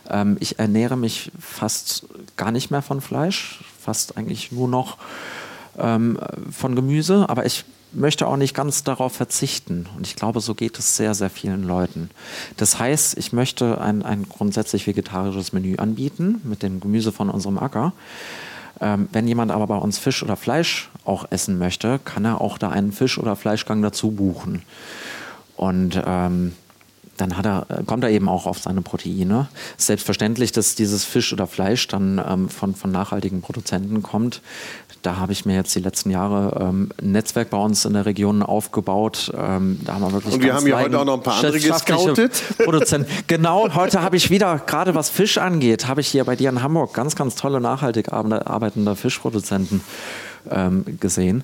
[0.10, 2.06] ähm, ich ernähre mich fast
[2.38, 4.98] gar nicht mehr von Fleisch, fast eigentlich nur noch
[5.78, 6.20] ähm,
[6.52, 9.88] von Gemüse, aber ich möchte auch nicht ganz darauf verzichten.
[9.98, 12.10] Und ich glaube, so geht es sehr, sehr vielen Leuten.
[12.58, 17.58] Das heißt, ich möchte ein, ein grundsätzlich vegetarisches Menü anbieten mit dem Gemüse von unserem
[17.58, 17.94] Acker.
[18.80, 22.58] Ähm, wenn jemand aber bei uns Fisch oder Fleisch auch essen möchte, kann er auch
[22.58, 24.64] da einen Fisch- oder Fleischgang dazu buchen.
[25.56, 26.54] Und ähm,
[27.18, 29.48] dann er, äh, kommt er eben auch auf seine Proteine.
[29.78, 34.42] Selbstverständlich, dass dieses Fisch oder Fleisch dann ähm, von, von nachhaltigen Produzenten kommt.
[35.02, 38.06] Da habe ich mir jetzt die letzten Jahre ähm, ein Netzwerk bei uns in der
[38.06, 39.32] Region aufgebaut.
[39.36, 41.60] Ähm, da haben wir wirklich Und wir haben ja heute auch noch ein paar andere
[41.60, 42.44] gescoutet.
[42.58, 43.12] Produzenten.
[43.28, 46.62] Genau, heute habe ich wieder, gerade was Fisch angeht, habe ich hier bei dir in
[46.62, 49.82] Hamburg ganz, ganz tolle nachhaltig arbeitende Fischproduzenten
[50.50, 51.44] ähm, gesehen.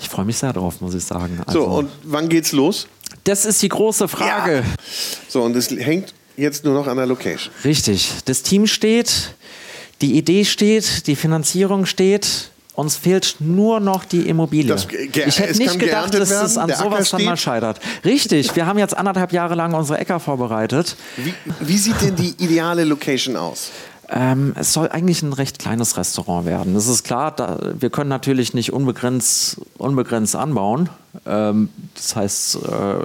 [0.00, 1.40] Ich freue mich sehr drauf, muss ich sagen.
[1.48, 2.86] So, Also- und wann geht's los?
[3.24, 4.62] Das ist die große Frage.
[5.28, 7.52] So, und es hängt jetzt nur noch an der Location.
[7.64, 8.10] Richtig.
[8.26, 9.34] Das Team steht,
[10.00, 12.50] die Idee steht, die Finanzierung steht.
[12.74, 14.66] Uns fehlt nur noch die Immobilie.
[14.66, 17.36] Das ich hätte es nicht gedacht, dass es werden, an der Acker sowas dann mal
[17.36, 17.78] scheitert.
[18.04, 18.56] Richtig.
[18.56, 20.96] Wir haben jetzt anderthalb Jahre lang unsere Äcker vorbereitet.
[21.16, 23.70] Wie, wie sieht denn die ideale Location aus?
[24.08, 26.74] Ähm, es soll eigentlich ein recht kleines Restaurant werden.
[26.74, 30.90] Das ist klar, da, wir können natürlich nicht unbegrenzt, unbegrenzt anbauen.
[31.26, 32.98] Ähm, das heißt, äh,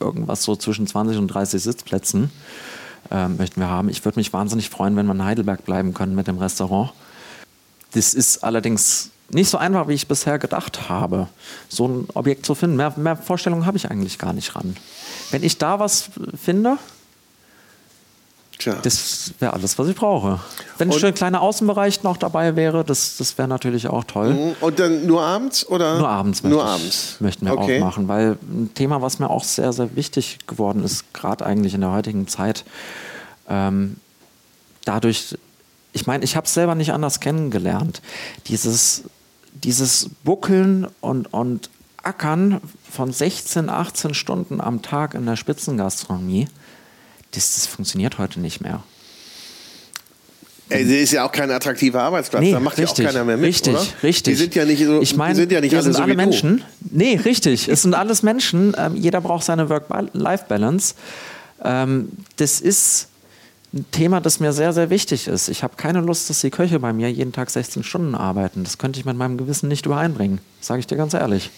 [0.00, 2.30] irgendwas so zwischen 20 und 30 Sitzplätzen
[3.10, 3.88] ähm, möchten wir haben.
[3.88, 6.92] Ich würde mich wahnsinnig freuen, wenn wir in Heidelberg bleiben können mit dem Restaurant.
[7.94, 11.28] Das ist allerdings nicht so einfach, wie ich bisher gedacht habe,
[11.68, 12.76] so ein Objekt zu finden.
[12.76, 14.76] Mehr, mehr Vorstellungen habe ich eigentlich gar nicht ran.
[15.30, 16.10] Wenn ich da was
[16.40, 16.76] finde,
[18.58, 18.76] Tja.
[18.82, 20.38] das wäre alles, was ich brauche.
[20.78, 24.54] Wenn ein Und- schön kleiner Außenbereich noch dabei wäre, das, das wäre natürlich auch toll.
[24.60, 25.98] Und dann nur abends oder?
[25.98, 27.16] Nur abends, Nur ich, abends.
[27.20, 27.78] möchten wir okay.
[27.80, 31.74] auch machen, weil ein Thema, was mir auch sehr, sehr wichtig geworden ist, gerade eigentlich
[31.74, 32.64] in der heutigen Zeit,
[33.48, 33.96] ähm,
[34.84, 35.36] dadurch,
[35.92, 38.00] ich meine, ich habe es selber nicht anders kennengelernt.
[38.46, 39.02] Dieses,
[39.54, 41.68] dieses Buckeln und, und
[42.02, 46.48] Ackern von 16, 18 Stunden am Tag in der Spitzengastronomie,
[47.32, 48.82] das, das funktioniert heute nicht mehr.
[50.68, 52.42] Ey, das ist ja auch kein attraktiver Arbeitsplatz.
[52.42, 53.86] Nee, da macht richtig, ja auch keiner mehr mit, richtig, oder?
[54.02, 54.34] richtig.
[54.34, 56.64] Die sind ja nicht so, ich meine, sind ja nicht alle sind so alle Menschen.
[56.80, 57.68] Nee, richtig.
[57.68, 58.74] Es sind alles Menschen.
[58.78, 60.94] Ähm, jeder braucht seine Work-Life-Balance.
[61.62, 63.08] Ähm, das ist
[63.74, 65.48] ein Thema, das mir sehr, sehr wichtig ist.
[65.48, 68.64] Ich habe keine Lust, dass die Köche bei mir jeden Tag 16 Stunden arbeiten.
[68.64, 70.40] Das könnte ich mit meinem Gewissen nicht übereinbringen.
[70.60, 71.50] Sage ich dir ganz ehrlich.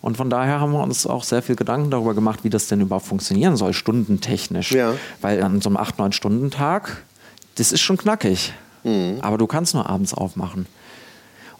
[0.00, 2.80] Und von daher haben wir uns auch sehr viel Gedanken darüber gemacht, wie das denn
[2.80, 4.72] überhaupt funktionieren soll, stundentechnisch.
[4.72, 4.94] Ja.
[5.20, 7.02] Weil an so einem 8-9-Stunden-Tag,
[7.56, 8.52] das ist schon knackig.
[9.20, 10.66] Aber du kannst nur abends aufmachen.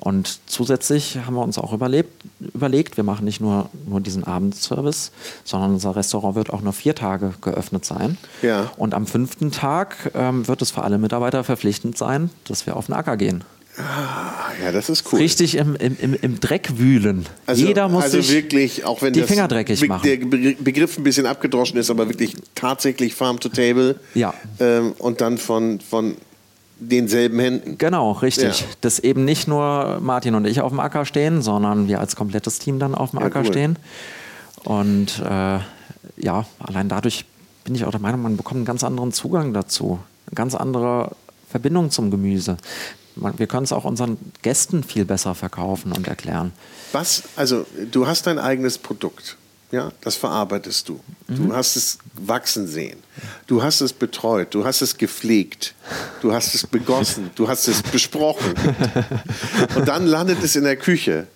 [0.00, 2.22] Und zusätzlich haben wir uns auch überlebt,
[2.54, 5.10] überlegt, wir machen nicht nur, nur diesen Abendservice,
[5.44, 8.16] sondern unser Restaurant wird auch nur vier Tage geöffnet sein.
[8.40, 8.70] Ja.
[8.76, 12.86] Und am fünften Tag ähm, wird es für alle Mitarbeiter verpflichtend sein, dass wir auf
[12.86, 13.42] den Acker gehen.
[13.78, 15.20] Ah, ja, das ist cool.
[15.20, 17.26] Richtig im, im, im, Dreck wühlen.
[17.46, 20.02] Also, Jeder muss also sich wirklich, auch wenn die das Finger dreckig machen.
[20.04, 24.00] der Be- Begriff ein bisschen abgedroschen ist, aber wirklich tatsächlich Farm to Table.
[24.14, 24.34] Ja.
[24.58, 26.16] Ähm, und dann von, von
[26.80, 27.78] denselben Händen.
[27.78, 28.60] Genau, richtig.
[28.60, 28.66] Ja.
[28.80, 32.58] Dass eben nicht nur Martin und ich auf dem Acker stehen, sondern wir als komplettes
[32.58, 33.46] Team dann auf dem Ja, Acker cool.
[33.46, 33.78] stehen.
[34.64, 35.58] Und äh,
[36.20, 37.24] ja, allein dadurch
[37.64, 39.98] bin ich auch der Meinung, man bekommt einen ganz anderen Zugang dazu.
[40.26, 41.12] Eine ganz andere
[41.48, 42.56] Verbindung zum Gemüse.
[43.36, 46.52] Wir können es auch unseren Gästen viel besser verkaufen und erklären.
[46.92, 49.36] Was, also du hast dein eigenes Produkt,
[49.70, 51.00] ja, das verarbeitest du.
[51.26, 51.48] Mhm.
[51.48, 52.98] Du hast es wachsen sehen.
[53.46, 55.74] Du hast es betreut, du hast es gepflegt,
[56.22, 58.54] du hast es begossen, du hast es besprochen.
[59.76, 61.26] Und dann landet es in der Küche.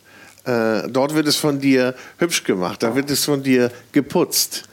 [0.45, 4.65] Äh, dort wird es von dir hübsch gemacht, da wird es von dir geputzt.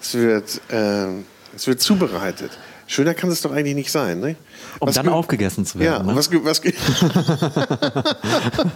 [0.00, 1.08] Es, wird, äh,
[1.54, 2.50] es wird zubereitet.
[2.92, 4.20] Schöner kann es doch eigentlich nicht sein.
[4.20, 4.36] Ne?
[4.78, 6.08] Um dann ge- aufgegessen zu Ja, werden.
[6.08, 6.16] und ne?
[6.16, 6.74] was, was, ge-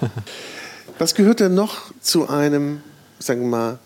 [0.98, 2.80] was gehört denn noch zu einem,
[3.18, 3.78] sagen wir mal,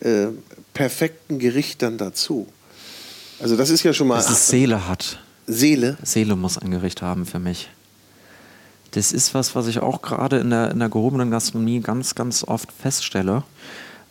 [0.00, 0.28] äh,
[0.72, 2.46] perfekten Gericht dann dazu?
[3.40, 4.16] Also das ist ja schon mal...
[4.16, 5.18] Dass es Seele hat.
[5.48, 5.96] Seele?
[6.02, 7.68] Seele muss ein Gericht haben für mich.
[8.92, 12.44] Das ist was, was ich auch gerade in der, in der gehobenen Gastronomie ganz, ganz
[12.44, 13.42] oft feststelle.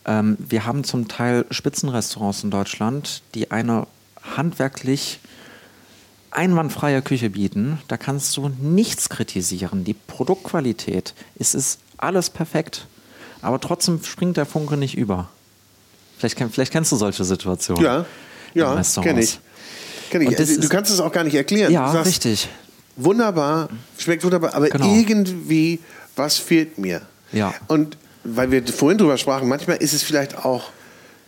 [0.04, 3.86] Ähm, wir haben zum Teil Spitzenrestaurants in Deutschland, die eine
[4.36, 5.18] handwerklich
[6.36, 7.78] einwandfreie Küche bieten.
[7.88, 9.84] Da kannst du nichts kritisieren.
[9.84, 12.86] Die Produktqualität, es ist alles perfekt.
[13.42, 15.28] Aber trotzdem springt der Funke nicht über.
[16.18, 17.82] Vielleicht, vielleicht kennst du solche Situationen.
[17.82, 18.06] Ja,
[18.54, 19.38] ja, kenne ich.
[20.10, 20.38] Kenn ich.
[20.38, 21.72] Also, du kannst es auch gar nicht erklären.
[21.72, 22.48] Ja, sagst, richtig.
[22.96, 23.68] Wunderbar,
[23.98, 24.94] schmeckt wunderbar, aber genau.
[24.94, 25.80] irgendwie,
[26.14, 27.02] was fehlt mir?
[27.32, 27.52] Ja.
[27.68, 30.70] Und weil wir vorhin drüber sprachen, manchmal ist es vielleicht auch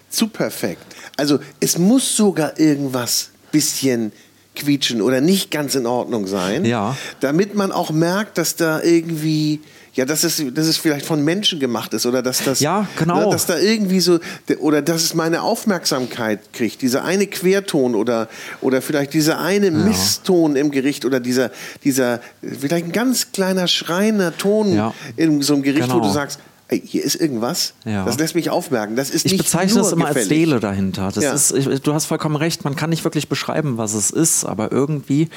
[0.08, 0.96] zu perfekt.
[1.16, 4.12] Also es muss sogar irgendwas bisschen
[4.58, 6.96] quietschen oder nicht ganz in Ordnung sein, ja.
[7.20, 9.60] damit man auch merkt, dass da irgendwie
[9.98, 13.24] ja, dass es, dass es vielleicht von Menschen gemacht ist oder dass das, ja, genau.
[13.24, 14.20] Ne, dass da irgendwie so,
[14.60, 18.28] oder dass es meine Aufmerksamkeit kriegt, dieser eine Querton oder,
[18.60, 19.72] oder vielleicht dieser eine ja.
[19.72, 21.50] Misston im Gericht oder dieser,
[21.82, 24.94] dieser, vielleicht ein ganz kleiner schreiender Ton ja.
[25.16, 25.94] in so einem Gericht, genau.
[25.94, 26.14] wo du genau.
[26.14, 26.38] sagst,
[26.70, 28.04] hier ist irgendwas, ja.
[28.04, 28.96] das lässt mich aufmerken.
[28.96, 30.30] Das ist ich nicht bezeichne es immer gefällig.
[30.30, 31.10] als Seele dahinter.
[31.18, 31.32] Ja.
[31.32, 34.70] ist, ich, du hast vollkommen recht, man kann nicht wirklich beschreiben, was es ist, aber
[34.70, 35.28] irgendwie,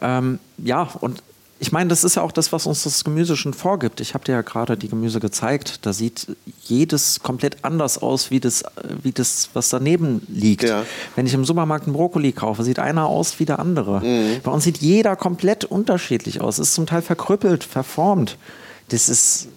[0.00, 1.22] ähm, ja, und
[1.58, 4.00] ich meine, das ist ja auch das, was uns das Gemüse schon vorgibt.
[4.00, 5.86] Ich habe dir ja gerade die Gemüse gezeigt.
[5.86, 6.26] Da sieht
[6.62, 8.62] jedes komplett anders aus, wie das,
[9.02, 10.64] wie das was daneben liegt.
[10.64, 10.84] Ja.
[11.14, 14.00] Wenn ich im Supermarkt einen Brokkoli kaufe, sieht einer aus wie der andere.
[14.04, 14.40] Mhm.
[14.42, 16.58] Bei uns sieht jeder komplett unterschiedlich aus.
[16.58, 18.36] Ist zum Teil verkrüppelt, verformt.
[18.88, 19.48] Das ist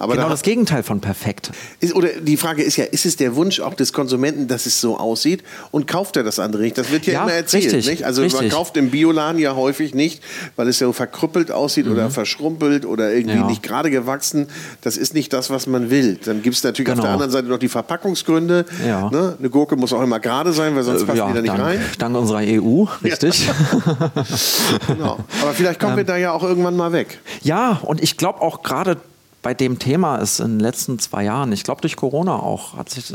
[0.00, 1.52] aber genau da das Gegenteil von perfekt.
[1.78, 4.80] Ist, oder die Frage ist ja, ist es der Wunsch auch des Konsumenten, dass es
[4.80, 6.78] so aussieht und kauft er das andere nicht?
[6.78, 7.72] Das wird ja, ja immer erzählt.
[7.72, 8.06] Richtig?
[8.06, 8.40] Also richtig.
[8.40, 10.22] man kauft im Bioladen ja häufig nicht,
[10.56, 11.92] weil es ja verkrüppelt aussieht mhm.
[11.92, 13.46] oder verschrumpelt oder irgendwie ja.
[13.46, 14.48] nicht gerade gewachsen.
[14.80, 16.18] Das ist nicht das, was man will.
[16.24, 17.02] Dann gibt es natürlich genau.
[17.02, 18.64] auf der anderen Seite noch die Verpackungsgründe.
[18.86, 19.10] Ja.
[19.10, 19.36] Ne?
[19.38, 21.52] Eine Gurke muss auch immer gerade sein, weil sonst äh, passt ja, die da nicht
[21.52, 21.80] dank, rein.
[21.98, 23.48] Dank unserer EU, richtig.
[24.86, 25.18] genau.
[25.42, 27.20] Aber vielleicht kommen ähm, wir da ja auch irgendwann mal weg.
[27.42, 28.96] Ja, und ich glaube auch gerade
[29.42, 32.90] bei dem Thema ist in den letzten zwei Jahren, ich glaube durch Corona auch, hat
[32.90, 33.14] sich,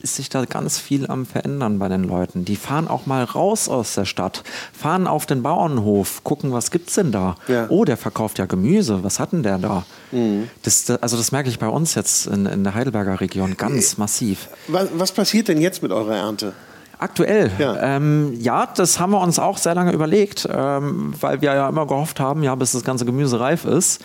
[0.00, 2.44] ist sich da ganz viel am Verändern bei den Leuten.
[2.44, 6.94] Die fahren auch mal raus aus der Stadt, fahren auf den Bauernhof, gucken, was gibt's
[6.94, 7.36] denn da?
[7.48, 7.66] Ja.
[7.68, 9.84] Oh, der verkauft ja Gemüse, was hat denn der da?
[10.10, 10.48] Mhm.
[10.62, 13.96] Das, also das merke ich bei uns jetzt in, in der Heidelberger Region ganz äh,
[13.98, 14.48] massiv.
[14.68, 16.54] Was, was passiert denn jetzt mit eurer Ernte?
[16.98, 17.96] Aktuell, ja.
[17.96, 18.66] Ähm, ja.
[18.66, 22.42] das haben wir uns auch sehr lange überlegt, ähm, weil wir ja immer gehofft haben,
[22.42, 24.02] ja, bis das ganze Gemüse reif ist,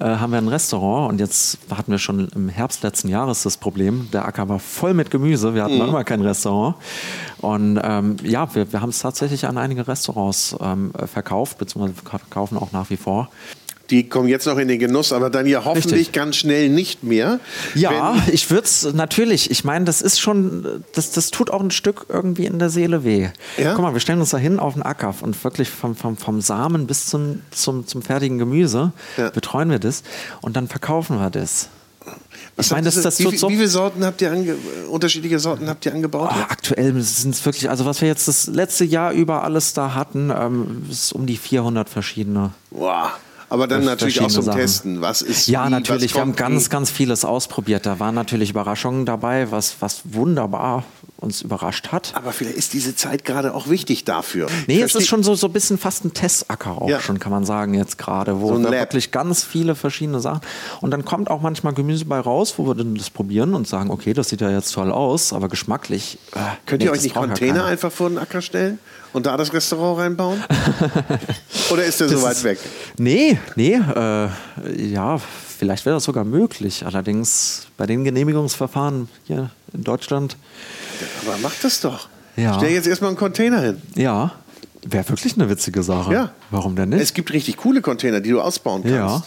[0.00, 3.56] äh, haben wir ein Restaurant und jetzt hatten wir schon im Herbst letzten Jahres das
[3.56, 5.88] Problem, der Acker war voll mit Gemüse, wir hatten mhm.
[5.88, 6.74] immer kein Restaurant
[7.38, 12.58] und ähm, ja, wir, wir haben es tatsächlich an einige Restaurants ähm, verkauft, beziehungsweise verkaufen
[12.58, 13.28] auch nach wie vor
[13.92, 16.12] die kommen jetzt noch in den Genuss, aber dann ja hoffentlich Richtig.
[16.12, 17.40] ganz schnell nicht mehr.
[17.74, 19.50] Ja, ich würde es natürlich.
[19.50, 23.04] Ich meine, das ist schon, das, das tut auch ein Stück irgendwie in der Seele
[23.04, 23.28] weh.
[23.58, 23.74] Ja?
[23.74, 26.40] Guck mal, wir stellen uns da hin auf den Acker und wirklich vom, vom, vom
[26.40, 29.28] Samen bis zum, zum, zum fertigen Gemüse ja.
[29.28, 30.02] betreuen wir das
[30.40, 31.68] und dann verkaufen wir das.
[32.56, 34.56] Was ich meine, das, das wie, wie, viele Sorten habt ihr ange,
[34.90, 36.30] unterschiedliche Sorten habt ihr angebaut?
[36.32, 39.94] Oh, aktuell sind es wirklich, also was wir jetzt das letzte Jahr über alles da
[39.94, 42.52] hatten, ähm, ist um die 400 verschiedene.
[42.70, 43.10] Wow
[43.52, 44.60] aber dann natürlich auch zum Sachen.
[44.60, 45.00] Testen.
[45.02, 46.14] Was ist Ja, wie, natürlich.
[46.14, 47.84] Wir haben ganz, ganz vieles ausprobiert.
[47.84, 50.84] Da waren natürlich Überraschungen dabei, was, was wunderbar
[51.18, 52.12] uns überrascht hat.
[52.14, 54.48] Aber vielleicht ist diese Zeit gerade auch wichtig dafür.
[54.66, 57.00] Nee, es ist schon so, so ein bisschen fast ein Testacker auch ja.
[57.00, 60.40] schon, kann man sagen, jetzt gerade, wo so wir wirklich ganz viele verschiedene Sachen.
[60.80, 63.90] Und dann kommt auch manchmal Gemüse bei raus, wo wir dann das probieren und sagen,
[63.90, 66.18] okay, das sieht ja jetzt toll aus, aber geschmacklich.
[66.34, 68.78] Äh, Könnt nee, ihr euch nicht Container einfach vor den Acker stellen
[69.12, 70.42] und da das Restaurant reinbauen?
[71.70, 72.58] Oder ist der so weit weg?
[72.98, 74.28] Nee, nee, äh,
[74.76, 75.18] ja,
[75.58, 76.84] vielleicht wäre das sogar möglich.
[76.84, 80.36] Allerdings bei den Genehmigungsverfahren hier in Deutschland.
[81.24, 82.08] Aber mach das doch.
[82.36, 82.54] Ja.
[82.54, 83.82] Stell jetzt erstmal einen Container hin.
[83.94, 84.32] Ja.
[84.84, 86.12] Wäre wirklich eine witzige Sache.
[86.12, 86.32] Ja.
[86.50, 87.00] Warum denn nicht?
[87.00, 88.96] Es gibt richtig coole Container, die du ausbauen kannst.
[88.96, 89.22] Ja.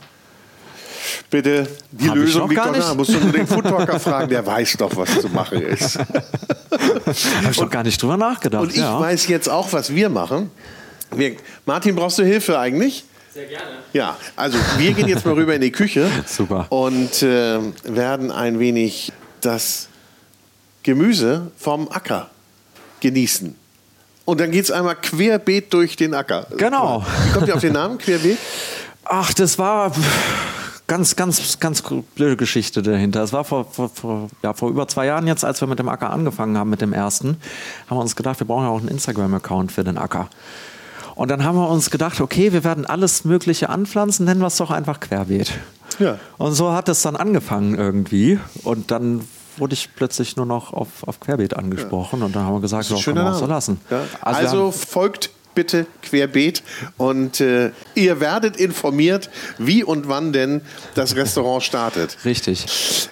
[1.29, 2.93] Bitte, die Hab Lösung liegt doch da.
[2.93, 5.97] Musst du nur den Foodtalker fragen, der weiß doch, was zu machen ist.
[6.71, 8.63] Habe ich doch gar nicht drüber nachgedacht.
[8.63, 8.99] Und ich ja.
[8.99, 10.51] weiß jetzt auch, was wir machen.
[11.15, 11.35] Wir,
[11.65, 13.05] Martin, brauchst du Hilfe eigentlich?
[13.33, 13.65] Sehr gerne.
[13.91, 16.09] Ja, also wir gehen jetzt mal rüber in die Küche.
[16.25, 16.67] Super.
[16.69, 19.89] Und äh, werden ein wenig das
[20.83, 22.29] Gemüse vom Acker
[23.01, 23.55] genießen.
[24.23, 26.47] Und dann geht es einmal querbeet durch den Acker.
[26.57, 27.05] Genau.
[27.25, 28.37] Wie kommt ihr auf den Namen querbeet?
[29.03, 29.91] Ach, das war
[30.87, 31.83] ganz, ganz, ganz
[32.15, 33.23] blöde Geschichte dahinter.
[33.23, 35.89] Es war vor, vor, vor, ja, vor über zwei Jahren jetzt, als wir mit dem
[35.89, 37.37] Acker angefangen haben, mit dem ersten,
[37.87, 40.29] haben wir uns gedacht, wir brauchen ja auch einen Instagram-Account für den Acker.
[41.15, 44.57] Und dann haben wir uns gedacht, okay, wir werden alles Mögliche anpflanzen, nennen wir es
[44.57, 45.53] doch einfach Querbeet.
[45.99, 46.19] Ja.
[46.37, 48.37] Und so hat es dann angefangen irgendwie.
[48.63, 49.21] Und dann
[49.57, 52.25] wurde ich plötzlich nur noch auf, auf Querbeet angesprochen ja.
[52.25, 53.79] und dann haben wir gesagt, so, können wir auch so lassen.
[53.89, 54.01] Ja.
[54.21, 56.61] Also, also folgt bitte querbeet
[56.97, 60.61] und äh, ihr werdet informiert, wie und wann denn
[60.93, 62.17] das Restaurant startet.
[62.25, 62.65] Richtig.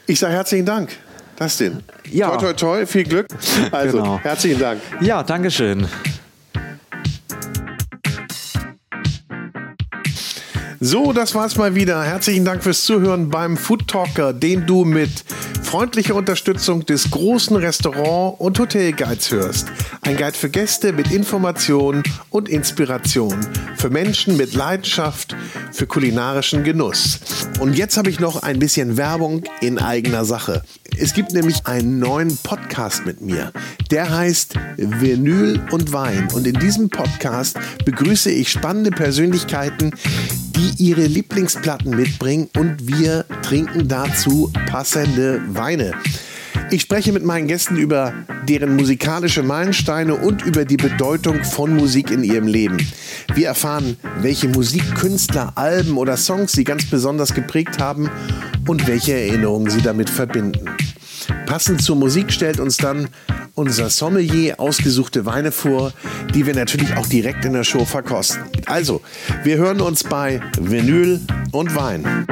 [0.06, 0.90] Ich sage herzlichen Dank.
[1.36, 1.82] Das denn.
[2.12, 2.30] Ja.
[2.30, 3.28] Toi, toi, toi, viel Glück.
[3.72, 4.20] Also, genau.
[4.20, 4.82] herzlichen Dank.
[5.02, 5.88] Ja, Dankeschön.
[10.80, 12.04] So, das war's mal wieder.
[12.04, 15.24] Herzlichen Dank fürs Zuhören beim Food Talker, den du mit
[15.74, 19.72] freundlicher Unterstützung des großen Restaurant- und Hotelguides hörst.
[20.02, 23.36] Ein Guide für Gäste mit Informationen und Inspiration.
[23.76, 25.36] Für Menschen mit Leidenschaft
[25.72, 27.22] für kulinarischen Genuss.
[27.60, 30.62] Und jetzt habe ich noch ein bisschen Werbung in eigener Sache.
[31.00, 33.52] Es gibt nämlich einen neuen Podcast mit mir.
[33.90, 36.28] Der heißt Vinyl und Wein.
[36.36, 39.90] Und in diesem Podcast begrüße ich spannende Persönlichkeiten,
[40.56, 45.63] die ihre Lieblingsplatten mitbringen und wir trinken dazu passende Weine.
[46.72, 48.14] Ich spreche mit meinen Gästen über
[48.48, 52.78] deren musikalische Meilensteine und über die Bedeutung von Musik in ihrem Leben.
[53.34, 58.10] Wir erfahren, welche Musikkünstler, Alben oder Songs sie ganz besonders geprägt haben
[58.68, 60.70] und welche Erinnerungen sie damit verbinden.
[61.46, 63.08] Passend zur Musik stellt uns dann
[63.56, 65.94] unser Sommelier ausgesuchte Weine vor,
[66.34, 68.44] die wir natürlich auch direkt in der Show verkosten.
[68.66, 69.02] Also,
[69.44, 72.28] wir hören uns bei Vinyl und Wein.